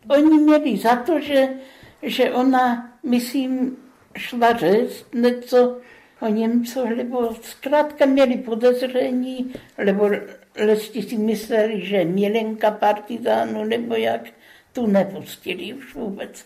Oni 0.08 0.38
měli 0.38 0.78
za 0.78 0.96
to, 0.96 1.20
že, 1.20 1.50
že 2.02 2.32
ona, 2.32 2.92
myslím, 3.04 3.78
šla 4.18 4.58
říct 4.58 5.06
něco 5.14 5.78
o 6.22 6.28
Němcu, 6.28 6.86
nebo 6.96 7.36
zkrátka 7.42 8.06
měli 8.06 8.38
podezření, 8.38 9.54
nebo 9.86 10.10
lesti 10.58 11.02
si 11.02 11.18
mysleli, 11.18 11.86
že 11.86 12.06
milenka 12.06 12.72
partizánu, 12.72 13.64
nebo 13.64 13.96
jak, 13.96 14.22
tu 14.74 14.88
nepustili 14.88 15.74
už 15.74 15.96
vůbec. 15.96 16.46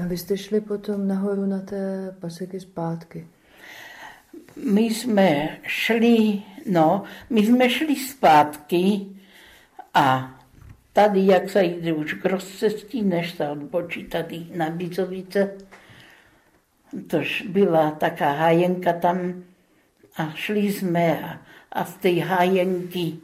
A 0.00 0.06
vy 0.06 0.16
jste 0.16 0.36
šli 0.36 0.60
potom 0.60 1.08
nahoru 1.08 1.46
na 1.46 1.60
té 1.60 2.14
paseky 2.20 2.60
zpátky? 2.60 3.26
My 4.56 4.80
jsme 4.80 5.58
šli, 5.62 6.42
no, 6.70 7.02
my 7.30 7.46
jsme 7.46 7.70
šli 7.70 7.96
zpátky 7.96 9.06
a 9.94 10.34
tady, 10.92 11.26
jak 11.26 11.50
se 11.50 11.64
jde 11.64 11.92
už 11.92 12.14
k 12.14 12.24
rozcestí, 12.24 13.02
než 13.02 13.30
se 13.34 13.48
odbočí 13.48 14.04
tady 14.04 14.46
na 14.56 14.70
Bizovice, 14.70 15.54
tož 17.06 17.42
byla 17.42 17.90
taká 17.90 18.32
hájenka 18.32 18.92
tam 18.92 19.44
a 20.16 20.30
šli 20.34 20.60
jsme 20.60 21.20
a, 21.24 21.38
a 21.72 21.84
z 21.84 21.94
té 21.94 22.20
hájenky 22.20 23.18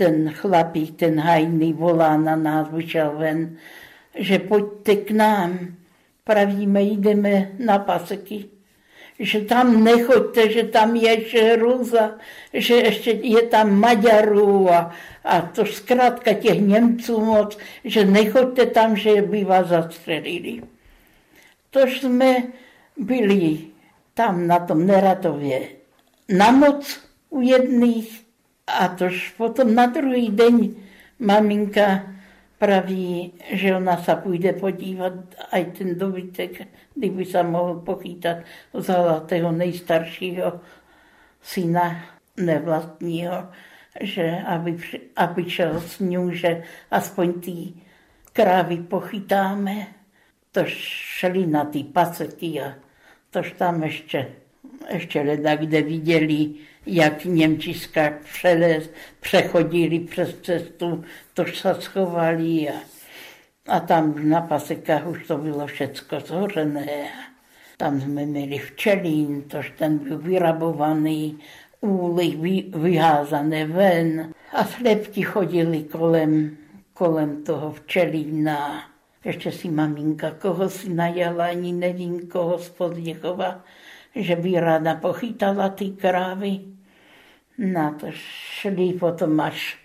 ten 0.00 0.32
chlapík, 0.32 0.96
ten 0.96 1.20
hajný 1.20 1.76
volá 1.76 2.16
na 2.16 2.36
nás, 2.36 2.72
vyšel 2.72 3.20
ven, 3.20 3.60
že 4.16 4.38
pojďte 4.38 4.96
k 4.96 5.10
nám 5.10 5.76
pravíme, 6.24 6.82
jdeme 6.82 7.52
na 7.58 7.78
paseky. 7.78 8.48
Že 9.20 9.40
tam 9.40 9.84
nechoďte, 9.84 10.52
že 10.52 10.62
tam 10.72 10.96
je 10.96 11.28
žeruza, 11.28 12.16
že 12.52 12.74
ještě 12.74 13.10
je 13.10 13.42
tam 13.42 13.76
Maďarů 13.76 14.72
a, 14.72 14.90
a 15.24 15.40
to 15.40 15.66
zkrátka 15.66 16.32
těch 16.32 16.60
Němců 16.60 17.20
moc, 17.20 17.58
že 17.84 18.04
nechoďte 18.04 18.66
tam, 18.66 18.96
že 18.96 19.22
by 19.22 19.44
vás 19.44 19.68
zastřelili. 19.68 20.62
Tož 21.70 22.00
jsme 22.00 22.36
byli 22.96 23.58
tam 24.14 24.46
na 24.46 24.58
tom 24.58 24.86
Neratově 24.86 25.60
na 26.28 26.50
noc 26.50 27.00
u 27.30 27.40
jedných 27.40 28.29
a 28.78 28.88
tož 28.88 29.30
potom 29.30 29.74
na 29.74 29.86
druhý 29.86 30.30
den 30.30 30.74
maminka 31.18 32.02
praví, 32.58 33.32
že 33.50 33.76
ona 33.76 33.96
se 33.96 34.14
půjde 34.14 34.52
podívat, 34.52 35.12
a 35.52 35.64
ten 35.78 35.98
dobytek, 35.98 36.68
kdyby 36.94 37.24
se 37.24 37.42
mohl 37.42 37.74
pochytat, 37.74 38.36
vzala 38.72 39.20
toho 39.20 39.52
nejstaršího 39.52 40.60
syna 41.42 42.04
nevlastního, 42.36 43.48
že 44.00 44.38
aby, 44.46 44.78
aby 45.16 45.50
šel 45.50 45.80
s 45.80 46.00
ňou, 46.00 46.30
že 46.30 46.62
aspoň 46.90 47.40
ty 47.40 47.72
krávy 48.32 48.76
pochytáme. 48.76 49.86
To 50.52 50.60
šli 50.66 51.46
na 51.46 51.64
ty 51.64 51.84
paseky 51.84 52.60
a 52.60 52.74
tož 53.30 53.52
tam 53.52 53.82
ještě, 53.82 54.32
ještě 54.88 55.20
leda, 55.20 55.56
kde 55.56 55.82
viděli, 55.82 56.50
jak 56.86 57.24
Němčiska 57.24 58.12
přelez, 58.32 58.90
přechodili 59.20 60.00
přes 60.00 60.34
cestu, 60.42 61.04
tož 61.34 61.58
se 61.58 61.74
schovali 61.78 62.68
a, 62.68 62.74
a 63.68 63.80
tam 63.80 64.28
na 64.28 64.40
pasekách 64.40 65.06
už 65.06 65.26
to 65.26 65.38
bylo 65.38 65.66
všecko 65.66 66.20
zhořené. 66.20 66.86
Tam 67.76 68.00
jsme 68.00 68.26
měli 68.26 68.58
včelín, 68.58 69.42
tož 69.42 69.72
ten 69.78 69.98
byl 69.98 70.18
vyrabovaný, 70.18 71.38
úly 71.80 72.36
vy, 72.36 72.64
vyházané 72.78 73.66
ven 73.66 74.34
a 74.52 74.64
slepti 74.64 75.22
chodili 75.22 75.82
kolem, 75.82 76.56
kolem 76.92 77.44
toho 77.44 77.72
včelína. 77.72 78.90
Ještě 79.24 79.52
si 79.52 79.70
maminka, 79.70 80.30
koho 80.30 80.70
si 80.70 80.88
najala, 80.88 81.46
ani 81.46 81.72
nevím, 81.72 82.28
koho 82.28 82.58
z 82.58 82.68
Pozděchova, 82.68 83.64
že 84.14 84.36
by 84.36 84.60
ráda 84.60 84.94
pochytala 84.94 85.68
ty 85.68 85.90
krávy. 85.90 86.60
Na 87.58 87.92
to 87.92 88.06
šli 88.10 88.92
potom 88.92 89.40
až, 89.40 89.78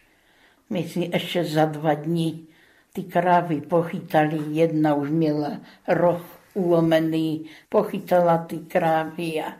myslím, 0.69 1.13
ještě 1.13 1.43
za 1.43 1.65
dva 1.65 1.93
dní 1.93 2.47
ty 2.93 3.03
krávy 3.03 3.61
pochytali. 3.61 4.39
Jedna 4.49 4.95
už 4.95 5.09
měla 5.09 5.51
roh 5.88 6.39
ulomený, 6.53 7.45
pochytala 7.69 8.38
ty 8.38 8.57
krávy 8.57 9.41
a 9.41 9.53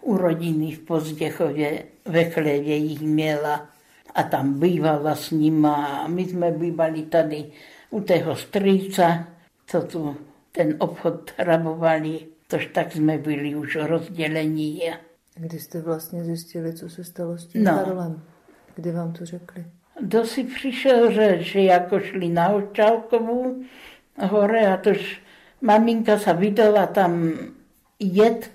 u 0.00 0.16
rodiny 0.16 0.72
v 0.72 0.78
Pozděchově 0.78 1.82
ve 2.04 2.24
chlevě 2.24 2.76
jich 2.76 3.00
měla 3.00 3.66
a 4.14 4.22
tam 4.22 4.60
bývala 4.60 5.14
s 5.14 5.30
nima. 5.30 5.86
A 5.86 6.08
my 6.08 6.24
jsme 6.24 6.50
bývali 6.50 7.02
tady 7.02 7.46
u 7.90 8.00
tého 8.00 8.36
strýca, 8.36 9.26
co 9.66 9.82
tu 9.82 10.16
ten 10.52 10.76
obchod 10.78 11.30
rabovali, 11.38 12.35
tož 12.46 12.66
tak 12.66 12.92
jsme 12.92 13.18
byli 13.18 13.54
už 13.54 13.76
rozdělení. 13.76 14.82
Kdy 15.34 15.58
jste 15.58 15.80
vlastně 15.80 16.24
zjistili, 16.24 16.72
co 16.72 16.88
se 16.88 17.04
stalo 17.04 17.38
s 17.38 17.46
tím 17.46 17.64
no. 17.64 17.72
Karlem? 17.72 18.22
Kdy 18.74 18.92
vám 18.92 19.12
to 19.12 19.26
řekli? 19.26 19.64
Kdo 20.00 20.24
si 20.24 20.44
přišel 20.44 21.10
říct, 21.10 21.46
že 21.46 21.60
jako 21.60 22.00
šli 22.00 22.28
na 22.28 22.48
Očálkovou 22.48 23.62
hore 24.18 24.66
a 24.74 24.76
tož 24.76 25.20
maminka 25.60 26.18
se 26.18 26.32
vydala 26.32 26.86
tam 26.86 27.32
jet, 28.00 28.50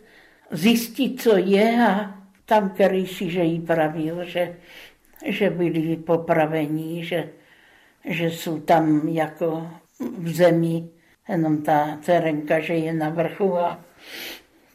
zjistit, 0.52 1.22
co 1.22 1.38
je 1.38 1.88
a 1.88 2.22
tam 2.46 2.70
který 2.70 3.08
si, 3.08 3.30
že 3.30 3.44
jí 3.44 3.60
pravil, 3.60 4.26
že, 4.26 4.56
že 5.26 5.50
byli 5.50 5.96
popravení, 5.96 7.06
že, 7.06 7.30
že 8.06 8.26
jsou 8.26 8.60
tam 8.60 9.08
jako 9.08 9.68
v 10.18 10.30
zemi, 10.34 10.90
jenom 11.30 11.62
ta 11.62 12.00
terenka, 12.06 12.60
že 12.60 12.74
je 12.74 12.94
na 12.94 13.10
vrchu 13.10 13.58
a 13.58 13.86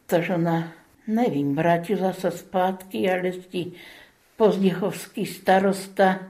tož 0.07 0.31
ona, 0.31 0.73
nevím, 1.07 1.57
vrátila 1.57 2.13
se 2.13 2.31
zpátky, 2.31 3.11
ale 3.11 3.31
ti 3.31 3.73
pozděchovský 4.37 5.27
starosta 5.27 6.21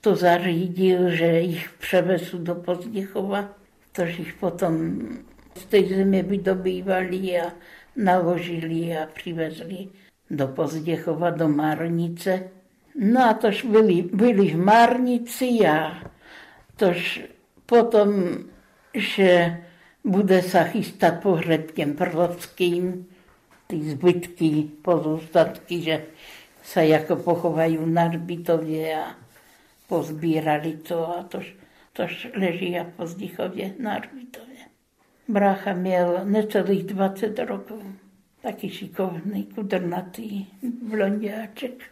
to 0.00 0.16
zařídil, 0.16 1.10
že 1.10 1.26
jich 1.26 1.70
převezu 1.78 2.38
do 2.38 2.54
Pozděchova, 2.54 3.48
tož 3.92 4.18
jich 4.18 4.34
potom 4.34 5.00
z 5.54 5.64
té 5.64 5.82
země 5.82 6.22
vydobývali 6.22 7.40
a 7.40 7.52
naložili 7.96 8.96
a 8.96 9.06
přivezli 9.06 9.88
do 10.30 10.48
Pozděchova, 10.48 11.30
do 11.30 11.48
Márnice. 11.48 12.50
No 12.94 13.28
a 13.28 13.34
tož 13.34 13.64
byli, 13.64 14.02
byli 14.02 14.48
v 14.50 14.56
Márnici 14.56 15.66
a 15.66 16.02
tož 16.76 17.24
potom, 17.66 18.38
že 18.96 19.62
bude 20.04 20.42
se 20.42 20.64
chystat 20.64 21.22
pohřeb 21.22 21.70
těm 21.70 21.94
Prlovským, 21.94 23.06
ty 23.66 23.90
zbytky, 23.90 24.68
pozůstatky, 24.82 25.80
že 25.80 26.04
se 26.62 26.86
jako 26.86 27.16
pochovají 27.16 27.78
na 27.84 28.02
Hřbitově 28.02 29.00
a 29.00 29.14
pozbírali 29.88 30.72
to 30.72 31.18
a 31.18 31.22
tož, 31.22 31.56
tož 31.92 32.28
leží 32.34 32.78
a 32.78 32.84
Pozdichově 32.84 33.74
na 33.78 33.94
Hřbitově. 33.94 34.56
Brácha 35.28 35.72
měl 35.72 36.20
necelých 36.24 36.84
20 36.84 37.38
roků. 37.38 37.82
Taky 38.42 38.70
šikovný, 38.70 39.44
kudrnatý, 39.44 40.46
blondiáček. 40.82 41.84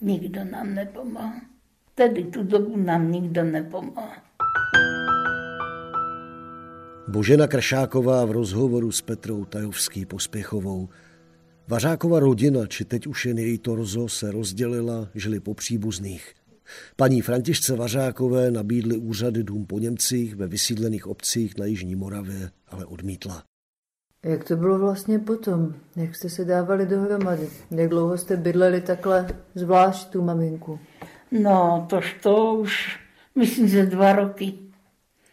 Nikdo 0.00 0.44
nám 0.44 0.74
nepomohl. 0.74 1.34
Tedy 1.94 2.24
tu 2.24 2.42
dobu 2.42 2.76
nám 2.76 3.12
nikdo 3.12 3.44
nepomohl. 3.44 4.12
Božena 7.08 7.46
Kršáková 7.46 8.24
v 8.24 8.30
rozhovoru 8.30 8.92
s 8.92 9.00
Petrou 9.00 9.44
Tajovský 9.44 10.06
pospěchovou. 10.06 10.88
Vařákova 11.68 12.20
rodina, 12.20 12.66
či 12.66 12.84
teď 12.84 13.06
už 13.06 13.26
jen 13.26 13.38
její 13.38 13.58
torzo, 13.58 14.08
se 14.08 14.30
rozdělila, 14.30 15.08
žili 15.14 15.40
po 15.40 15.54
příbuzných. 15.54 16.34
Paní 16.96 17.22
Františce 17.22 17.76
Vařákové 17.76 18.50
nabídly 18.50 18.96
úřady 18.96 19.44
dům 19.44 19.66
po 19.66 19.78
Němcích 19.78 20.36
ve 20.36 20.46
vysídlených 20.46 21.06
obcích 21.06 21.58
na 21.58 21.64
Jižní 21.66 21.94
Moravě, 21.94 22.50
ale 22.68 22.86
odmítla. 22.86 23.42
Jak 24.24 24.44
to 24.44 24.56
bylo 24.56 24.78
vlastně 24.78 25.18
potom? 25.18 25.74
Jak 25.96 26.16
jste 26.16 26.28
se 26.28 26.44
dávali 26.44 26.86
dohromady? 26.86 27.48
Jak 27.70 27.90
dlouho 27.90 28.18
jste 28.18 28.36
bydleli 28.36 28.80
takhle 28.80 29.28
zvlášť 29.54 30.08
tu 30.08 30.22
maminku? 30.22 30.78
No, 31.30 31.86
tož 31.90 32.16
to 32.22 32.54
už, 32.54 32.98
myslím, 33.34 33.68
ze 33.68 33.86
dva 33.86 34.12
roky. 34.12 34.65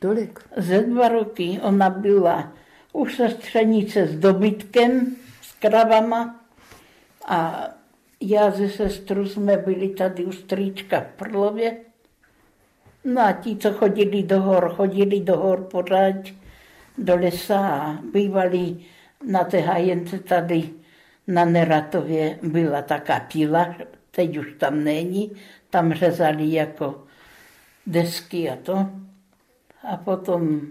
Tolik? 0.04 0.40
Ze 0.58 0.82
dva 0.82 1.08
roky 1.08 1.60
ona 1.62 1.90
byla 1.90 2.54
u 2.94 3.06
sestřenice 3.06 4.08
s 4.08 4.16
dobytkem, 4.16 5.16
s 5.42 5.54
kravama 5.54 6.40
a 7.28 7.68
já 8.22 8.52
ze 8.52 8.70
sestru 8.70 9.26
jsme 9.26 9.58
byli 9.58 9.90
tady 9.90 10.26
u 10.26 10.32
strýčka 10.32 11.00
v 11.02 11.18
Prlově. 11.18 11.78
No 13.04 13.22
a 13.22 13.32
ti, 13.32 13.56
co 13.56 13.74
chodili 13.74 14.24
do 14.24 14.42
hor, 14.42 14.74
chodili 14.76 15.20
do 15.20 15.38
hor 15.38 15.62
pořád 15.72 16.16
do 16.98 17.16
lesa 17.16 17.68
a 17.68 17.94
bývali 18.14 18.78
na 19.28 19.44
té 19.44 19.60
hajence 19.60 20.20
tady 20.20 20.70
na 21.28 21.46
Neratově 21.46 22.40
byla 22.44 22.82
taká 22.82 23.20
pila, 23.20 23.76
teď 24.12 24.38
už 24.38 24.48
tam 24.58 24.84
není, 24.84 25.32
tam 25.70 25.94
řezali 25.94 26.54
jako 26.54 27.04
desky 27.88 28.50
a 28.50 28.56
to. 28.56 29.03
A 29.84 29.98
potom, 29.98 30.62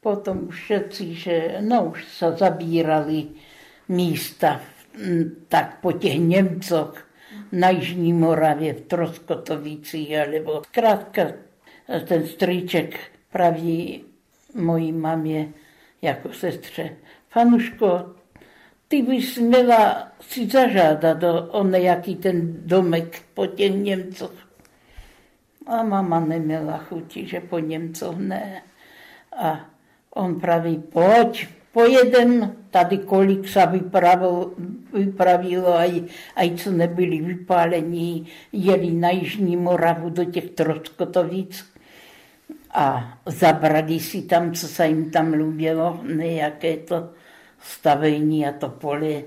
potom 0.00 0.48
všetci, 0.48 1.14
že 1.14 1.56
no 1.60 1.84
už 1.84 2.04
se 2.04 2.32
zabírali 2.32 3.26
místa 3.88 4.60
tak 5.48 5.80
po 5.80 5.92
těch 5.92 6.18
Němcoch 6.18 7.06
na 7.52 7.70
Jižní 7.70 8.12
Moravě, 8.12 8.74
v 8.74 8.80
Troskotovici, 8.80 10.16
alebo 10.16 10.62
zkrátka 10.64 11.22
ten 12.08 12.26
strýček 12.26 12.98
praví 13.32 14.04
mojí 14.54 14.92
mamě 14.92 15.52
jako 16.02 16.32
sestře, 16.32 16.96
Panuško, 17.34 18.14
ty 18.88 19.02
bys 19.02 19.38
měla 19.38 20.12
si 20.20 20.46
zažádat 20.46 21.24
o, 21.50 21.64
nejaký 21.64 22.16
ten 22.16 22.62
domek 22.66 23.22
po 23.34 23.46
těch 23.46 23.74
Němcoch. 23.74 24.43
A 25.66 25.82
mama 25.82 26.20
neměla 26.20 26.78
chuti, 26.78 27.26
že 27.26 27.40
po 27.40 27.58
Němcoch 27.58 28.16
ne. 28.18 28.62
A 29.36 29.60
on 30.10 30.40
praví, 30.40 30.78
pojď, 30.78 31.48
pojedem, 31.72 32.56
tady 32.70 32.98
kolik 32.98 33.48
se 33.48 33.66
vypravilo, 34.92 35.74
aj, 35.76 36.02
aj 36.36 36.54
co 36.56 36.70
nebyli 36.70 37.20
vypálení, 37.20 38.26
jeli 38.52 38.90
na 38.90 39.10
Jižní 39.10 39.56
Moravu 39.56 40.10
do 40.10 40.24
těch 40.24 40.50
Troskotovic 40.50 41.74
a 42.70 43.18
zabrali 43.26 44.00
si 44.00 44.22
tam, 44.22 44.52
co 44.52 44.68
se 44.68 44.86
jim 44.86 45.10
tam 45.10 45.32
lubilo, 45.32 46.00
nejaké 46.02 46.76
to 46.82 47.14
stavení 47.62 48.46
a 48.46 48.52
to 48.52 48.68
pole. 48.68 49.22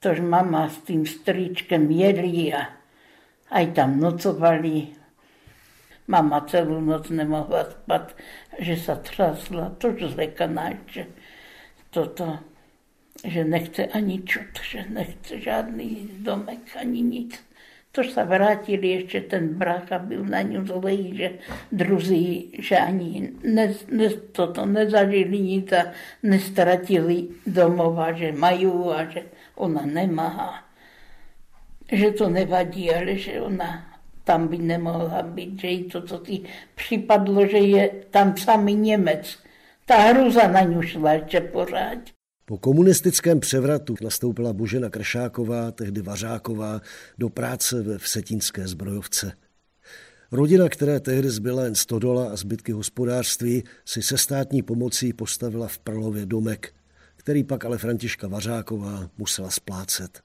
Tož 0.00 0.20
mama 0.20 0.68
s 0.68 0.78
tím 0.84 1.06
strýčkem 1.06 1.90
jedli 1.90 2.52
a 2.52 2.68
aj 3.50 3.72
tam 3.72 4.00
nocovali. 4.00 4.92
Mama 6.08 6.40
celou 6.40 6.80
noc 6.80 7.10
nemohla 7.10 7.64
spát, 7.64 8.16
že 8.58 8.76
se 8.76 8.96
třasla, 8.96 9.70
tož 9.78 10.02
zlekaná, 10.02 10.70
že 10.86 11.06
toto, 11.90 12.38
že 13.24 13.44
nechce 13.44 13.86
ani 13.86 14.22
čut, 14.22 14.60
že 14.70 14.84
nechce 14.88 15.40
žádný 15.40 16.08
domek, 16.18 16.76
ani 16.80 17.02
nic. 17.02 17.46
Tož 17.92 18.10
se 18.10 18.24
vrátili, 18.24 18.88
ještě 18.88 19.20
ten 19.20 19.54
brácha 19.54 19.98
byl 19.98 20.24
na 20.24 20.42
ňu 20.42 20.66
zlej, 20.66 21.16
že 21.16 21.38
druzí, 21.72 22.52
že 22.58 22.76
ani 22.76 23.32
ne, 23.42 23.74
ne, 23.90 24.08
toto 24.10 24.66
nezažili 24.66 25.40
nic 25.40 25.72
a 25.72 25.92
nestratili 26.22 27.28
domova, 27.46 28.12
že 28.12 28.32
mají 28.32 28.66
a 28.66 29.04
že 29.10 29.22
ona 29.54 29.82
nemá. 29.86 30.66
že 31.92 32.10
to 32.10 32.28
nevadí, 32.28 32.90
ale 32.90 33.16
že 33.16 33.40
ona 33.40 33.95
tam 34.26 34.48
by 34.48 34.58
nemohla 34.58 35.22
být, 35.22 35.60
že 35.60 35.66
jí 35.66 35.84
to, 35.84 36.02
co 36.02 36.22
si 36.24 36.40
připadlo, 36.74 37.46
že 37.46 37.58
je 37.58 37.90
tam 38.10 38.36
samý 38.36 38.74
Němec. 38.74 39.38
Ta 39.84 39.96
hruza 39.96 40.48
na 40.48 40.60
ňu 40.60 40.82
šla 40.82 41.12
ještě 41.12 41.40
pořád. 41.40 41.98
Po 42.44 42.58
komunistickém 42.58 43.40
převratu 43.40 43.94
nastoupila 44.02 44.52
Božena 44.52 44.90
Kršáková, 44.90 45.70
tehdy 45.70 46.02
Vařáková, 46.02 46.80
do 47.18 47.28
práce 47.28 47.82
ve 47.82 47.98
Vsetínské 47.98 48.68
zbrojovce. 48.68 49.32
Rodina, 50.32 50.68
které 50.68 51.00
tehdy 51.00 51.30
zbyla 51.30 51.64
jen 51.64 51.74
stodola 51.74 52.30
a 52.32 52.36
zbytky 52.36 52.72
hospodářství, 52.72 53.64
si 53.84 54.02
se 54.02 54.18
státní 54.18 54.62
pomocí 54.62 55.12
postavila 55.12 55.68
v 55.68 55.78
Prlově 55.78 56.26
domek, 56.26 56.74
který 57.16 57.44
pak 57.44 57.64
ale 57.64 57.78
Františka 57.78 58.28
Vařáková 58.28 59.10
musela 59.18 59.50
splácet. 59.50 60.20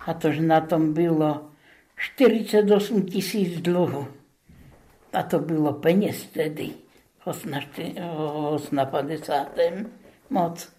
A 0.00 0.14
tož 0.14 0.38
na 0.38 0.60
tom 0.60 0.92
bylo 0.92 1.55
48 1.96 3.02
tisíc 3.02 3.60
dluhu. 3.60 4.08
A 5.12 5.22
to 5.22 5.38
bylo 5.38 5.72
peněz 5.72 6.26
tedy, 6.26 6.70
v 7.18 7.26
58. 8.84 9.90
moc, 10.30 10.72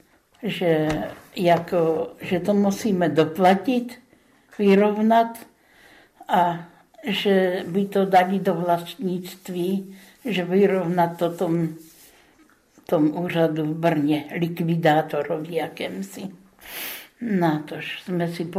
že, 0.43 0.87
jako, 1.35 2.11
že 2.21 2.39
to 2.39 2.53
musíme 2.53 3.09
doplatit, 3.09 3.99
vyrovnat 4.59 5.37
a 6.27 6.65
že 7.03 7.63
by 7.67 7.85
to 7.85 8.05
dali 8.05 8.39
do 8.39 8.53
vlastnictví, 8.53 9.95
že 10.25 10.45
vyrovnat 10.45 11.17
to 11.17 11.31
tom, 11.31 11.69
tom 12.85 13.17
úřadu 13.17 13.65
v 13.65 13.77
Brně, 13.77 14.25
likvidátorovi 14.39 15.55
jakémsi. 15.55 16.21
Na 17.21 17.59
tož 17.59 18.01
jsme 18.01 18.27
si 18.27 18.51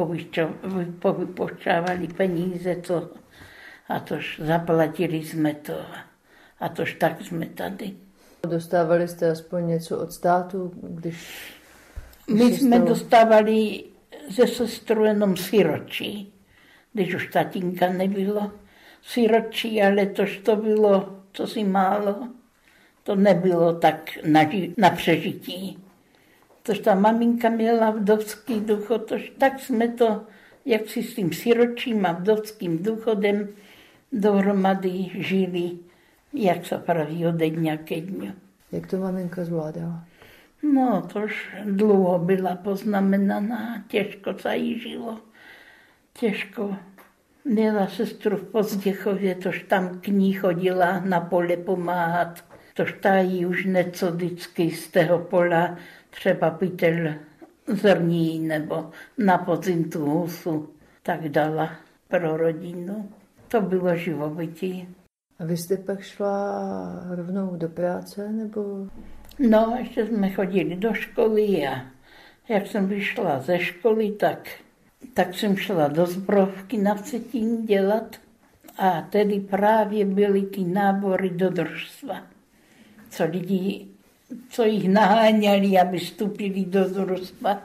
povypočávali 0.99 2.09
peníze 2.09 2.77
to, 2.77 3.11
a 3.89 4.01
tož 4.01 4.41
zaplatili 4.45 5.17
jsme 5.17 5.55
to 5.55 5.81
a 6.61 6.69
tož 6.69 6.95
tak 6.95 7.23
jsme 7.23 7.47
tady. 7.47 7.93
Dostávali 8.49 9.09
jste 9.09 9.31
aspoň 9.31 9.67
něco 9.67 9.99
od 9.99 10.13
státu, 10.13 10.73
když... 10.83 11.53
My 12.31 12.43
jsme 12.43 12.77
stalo... 12.77 12.89
dostávali 12.89 13.85
ze 14.29 14.47
sestru 14.47 15.05
jenom 15.05 15.37
siročí 15.37 16.33
když 16.99 17.15
už 17.15 17.27
tatínka 17.27 17.93
nebylo 17.93 18.53
siročí, 19.03 19.83
ale 19.83 20.07
tož 20.07 20.39
to 20.39 20.57
bylo, 20.57 21.17
to 21.33 21.47
si 21.47 21.65
málo. 21.65 22.29
To 23.03 23.15
nebylo 23.15 23.73
tak 23.73 24.19
na, 24.27 24.41
na 24.77 24.91
přežití. 24.91 25.79
Tož 26.69 26.79
ta 26.79 26.95
maminka 26.95 27.49
měla 27.49 27.91
vdovský 27.91 28.61
ducho, 28.61 28.99
tož 28.99 29.33
tak 29.39 29.61
jsme 29.61 29.89
to, 29.89 30.25
jak 30.64 30.89
si 30.89 31.03
s 31.03 31.14
tím 31.14 31.33
siročím 31.33 32.07
a 32.07 32.12
vdovským 32.12 32.83
duchodem 32.83 33.49
dohromady 34.12 35.11
žili, 35.14 35.71
jak 36.33 36.66
se 36.66 36.79
praví, 36.79 37.27
ode 37.27 37.51
dňa 37.51 37.77
ke 37.77 38.01
dňu. 38.01 38.33
Jak 38.73 38.87
to 38.87 38.99
maminka 38.99 39.45
zvládala? 39.45 40.05
No, 40.62 41.09
tož 41.12 41.57
dlouho 41.64 42.19
byla 42.19 42.57
poznamenaná, 42.57 43.85
těžko 43.89 44.35
se 44.39 44.57
jí 44.57 44.79
žilo 44.79 45.19
těžko. 46.21 46.77
Měla 47.45 47.87
sestru 47.87 48.37
v 48.37 48.45
Pozděchově, 48.45 49.35
tož 49.35 49.62
tam 49.62 50.01
k 50.01 50.09
ní 50.09 50.33
chodila 50.33 51.01
na 51.01 51.21
pole 51.21 51.57
pomáhat. 51.57 52.45
Tož 52.75 52.95
ta 53.01 53.19
jí 53.19 53.47
už 53.47 53.64
něco 53.64 54.12
vždycky 54.12 54.71
z 54.71 54.89
toho 54.89 55.19
pola, 55.19 55.77
třeba 56.11 56.51
pytel 56.51 57.15
zrní 57.67 58.39
nebo 58.39 58.91
na 59.19 59.39
podzim 59.39 59.91
tu 59.91 60.05
husu, 60.05 60.69
tak 61.03 61.29
dala 61.29 61.71
pro 62.09 62.37
rodinu. 62.37 63.13
To 63.49 63.61
bylo 63.61 63.97
živobytí. 63.97 64.89
A 65.39 65.45
vy 65.45 65.57
jste 65.57 65.77
pak 65.77 66.01
šla 66.01 67.07
rovnou 67.11 67.57
do 67.57 67.69
práce, 67.69 68.33
nebo? 68.33 68.87
No, 69.39 69.77
ještě 69.79 70.07
jsme 70.07 70.31
chodili 70.31 70.77
do 70.77 70.95
školy 70.95 71.67
a 71.67 71.87
jak 72.49 72.67
jsem 72.67 72.87
vyšla 72.87 73.41
ze 73.41 73.59
školy, 73.59 74.11
tak 74.11 74.49
tak 75.15 75.35
jsem 75.35 75.57
šla 75.57 75.89
do 75.89 76.07
zbrovky 76.07 76.79
na 76.79 76.95
Vsetín 76.95 77.67
dělat 77.67 78.17
a 78.79 79.03
tedy 79.03 79.41
právě 79.41 80.05
byly 80.05 80.43
ty 80.43 80.65
nábory 80.65 81.31
do 81.31 81.51
družstva, 81.51 82.23
co 83.11 83.25
lidi, 83.25 83.89
co 84.49 84.64
jich 84.64 84.89
naháňali, 84.89 85.79
aby 85.79 85.99
vstupili 85.99 86.64
do 86.64 86.89
družstva. 86.89 87.62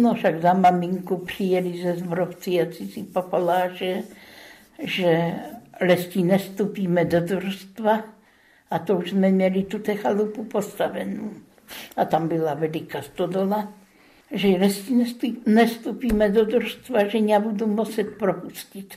No 0.00 0.14
však 0.14 0.42
za 0.42 0.52
maminku 0.52 1.16
přijeli 1.16 1.82
ze 1.82 1.96
zbrovci 1.96 2.60
a 2.60 2.72
si 2.72 3.02
papala, 3.02 3.68
že, 3.68 4.02
lestí 5.80 6.22
nestupíme 6.22 7.04
do 7.04 7.20
družstva 7.20 8.04
a 8.70 8.78
to 8.78 8.96
už 8.96 9.10
jsme 9.10 9.30
měli 9.30 9.62
tu 9.62 9.78
chalupu 9.94 10.44
postavenou. 10.44 11.30
A 11.96 12.04
tam 12.04 12.28
byla 12.28 12.54
veliká 12.54 13.02
stodola 13.02 13.72
že 14.34 14.48
jestli 14.48 15.36
nestupíme 15.46 16.28
do 16.28 16.44
družstva, 16.44 17.06
že 17.06 17.20
mě 17.20 17.40
budu 17.40 17.66
muset 17.66 18.04
propustit 18.04 18.94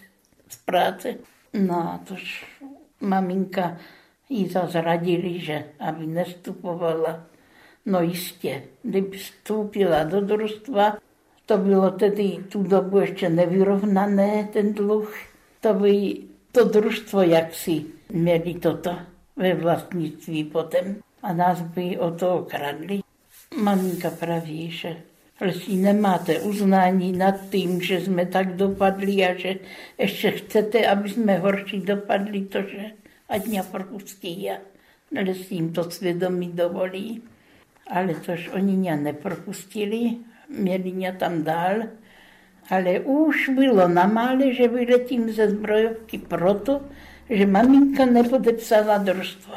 z 0.50 0.56
práce. 0.56 1.16
No 1.54 1.76
a 1.76 2.00
tož 2.08 2.46
maminka 3.02 3.78
jí 4.30 4.48
zazradili, 4.48 5.40
že 5.40 5.64
aby 5.80 6.08
nestupovala. 6.08 7.24
No 7.86 8.02
jistě, 8.02 8.64
kdyby 8.84 9.18
vstoupila 9.18 10.04
do 10.04 10.22
družstva, 10.22 10.98
to 11.46 11.58
bylo 11.58 11.92
tedy 11.92 12.38
tu 12.52 12.64
dobu 12.64 13.00
ještě 13.00 13.30
nevyrovnané, 13.30 14.50
ten 14.54 14.74
dluh, 14.74 15.16
to 15.62 15.74
by 15.74 16.16
to 16.52 16.64
družstvo 16.64 17.22
jaksi 17.22 17.86
měli 18.12 18.54
toto 18.54 18.96
ve 19.36 19.54
vlastnictví 19.54 20.44
potom 20.44 20.96
a 21.24 21.34
nás 21.34 21.62
by 21.62 21.98
o 21.98 22.12
to 22.12 22.36
okradli. 22.36 23.00
Maminka 23.62 24.10
praví, 24.10 24.72
že 24.72 24.98
Jestli 25.46 25.76
nemáte 25.76 26.40
uznání 26.40 27.12
nad 27.12 27.50
tím, 27.50 27.82
že 27.82 28.02
jsme 28.02 28.26
tak 28.26 28.56
dopadli 28.56 29.26
a 29.26 29.40
že 29.40 29.56
ještě 29.98 30.32
chcete, 30.32 30.88
aby 30.88 31.10
jsme 31.10 31.38
horší 31.38 31.80
dopadli, 31.80 32.42
to, 32.42 32.62
že 32.62 32.92
ať 33.30 33.46
mě 33.46 33.64
propustí 33.64 34.50
a 34.52 34.58
jestli 35.12 35.56
jim 35.56 35.74
to 35.74 35.92
svědomí 35.92 36.52
dovolí. 36.54 37.22
Ale 37.88 38.14
tož 38.14 38.50
oni 38.54 38.78
mě 38.78 38.96
nepropustili, 38.96 40.18
měli 40.50 40.92
mě 40.92 41.12
tam 41.20 41.44
dál, 41.44 41.76
ale 42.70 43.00
už 43.00 43.50
bylo 43.50 43.88
na 43.88 44.08
mále, 44.08 44.54
že 44.54 44.68
vyletím 44.68 45.32
ze 45.32 45.50
zbrojovky 45.50 46.18
proto, 46.18 46.82
že 47.30 47.46
maminka 47.46 48.06
nepodepsala 48.06 48.98
družstvo. 48.98 49.54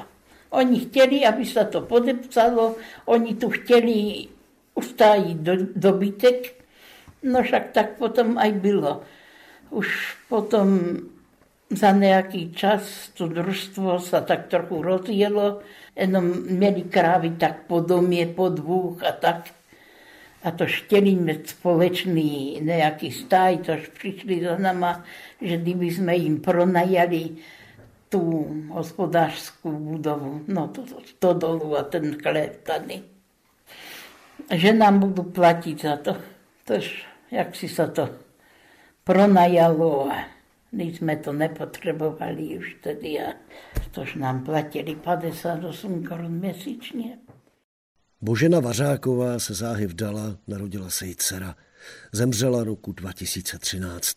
Oni 0.51 0.81
chtěli, 0.81 1.27
aby 1.27 1.45
se 1.45 1.65
to 1.65 1.81
podepsalo, 1.81 2.77
oni 3.05 3.35
tu 3.35 3.51
chtěli 3.51 4.27
ustájí 4.75 5.35
do, 5.35 5.53
dobytek, 5.77 6.65
no 7.23 7.43
však 7.43 7.71
tak 7.71 7.89
potom 7.99 8.39
aj 8.39 8.53
bylo. 8.53 9.03
Už 9.71 10.17
potom 10.29 10.97
za 11.71 11.91
nějaký 11.91 12.53
čas 12.53 13.09
to 13.09 13.29
družstvo 13.29 13.99
se 13.99 14.21
tak 14.21 14.47
trochu 14.47 14.83
rozjelo, 14.83 15.59
jenom 15.97 16.25
měli 16.51 16.83
krávy 16.83 17.31
tak 17.31 17.63
po 17.67 17.81
domě, 17.81 18.27
po 18.27 18.49
dvůch 18.49 19.05
a 19.05 19.13
tak. 19.13 19.51
A 20.43 20.51
to 20.51 20.65
chtěli 20.67 21.15
mít 21.15 21.49
společný 21.49 22.61
nějaký 22.63 23.13
stáj, 23.13 23.59
tož 23.59 23.89
přišli 23.89 24.45
za 24.45 24.59
nama, 24.59 25.05
že 25.41 25.57
kdyby 25.57 25.87
jsme 25.87 26.17
jim 26.17 26.41
pronajali 26.41 27.29
tu 28.09 28.47
hospodářskou 28.71 29.73
budovu, 29.73 30.41
no 30.49 30.69
to, 30.69 30.83
to, 30.83 30.97
to 31.19 31.33
dolu 31.33 31.77
a 31.77 31.83
ten 31.83 32.23
chléb 32.23 32.63
tady 32.63 33.03
že 34.51 34.73
nám 34.73 34.99
budu 34.99 35.23
platit 35.23 35.83
za 35.83 35.97
to. 35.97 36.17
Tož 36.65 37.07
jak 37.31 37.57
si 37.57 37.69
se 37.69 37.89
to 37.89 38.09
pronajalo 39.05 40.11
když 40.71 40.97
jsme 40.97 41.17
to 41.17 41.33
nepotřebovali 41.33 42.59
už 42.59 42.77
tedy 42.83 43.21
a 43.21 43.33
tož 43.91 44.15
nám 44.15 44.45
platili 44.45 44.97
58 44.97 46.05
korun 46.05 46.33
měsíčně. 46.33 47.19
Božena 48.23 48.61
Vařáková 48.61 49.39
se 49.39 49.55
záhy 49.55 49.87
vdala, 49.87 50.39
narodila 50.49 50.91
se 50.91 51.07
jí 51.07 51.17
dcera. 51.17 51.57
Zemřela 52.13 52.65
roku 52.65 52.93
2013. 52.93 54.17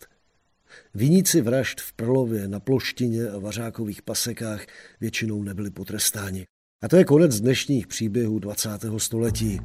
Viníci 0.94 1.40
vražd 1.40 1.80
v 1.80 1.92
Prlově, 1.92 2.48
na 2.48 2.60
Ploštině 2.60 3.28
a 3.28 3.38
Vařákových 3.38 4.02
pasekách 4.02 4.66
většinou 5.00 5.42
nebyli 5.42 5.70
potrestáni. 5.70 6.46
A 6.82 6.88
to 6.88 6.96
je 6.96 7.04
konec 7.04 7.40
dnešních 7.40 7.86
příběhů 7.86 8.38
20. 8.38 8.68
století. 8.98 9.60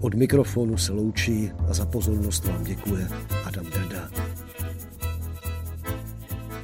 Od 0.00 0.14
mikrofonu 0.14 0.76
se 0.76 0.92
loučí 0.92 1.50
a 1.68 1.74
za 1.74 1.86
pozornost 1.86 2.44
vám 2.44 2.64
děkuje 2.64 3.08
Adam 3.44 3.66
Drda. 3.66 3.87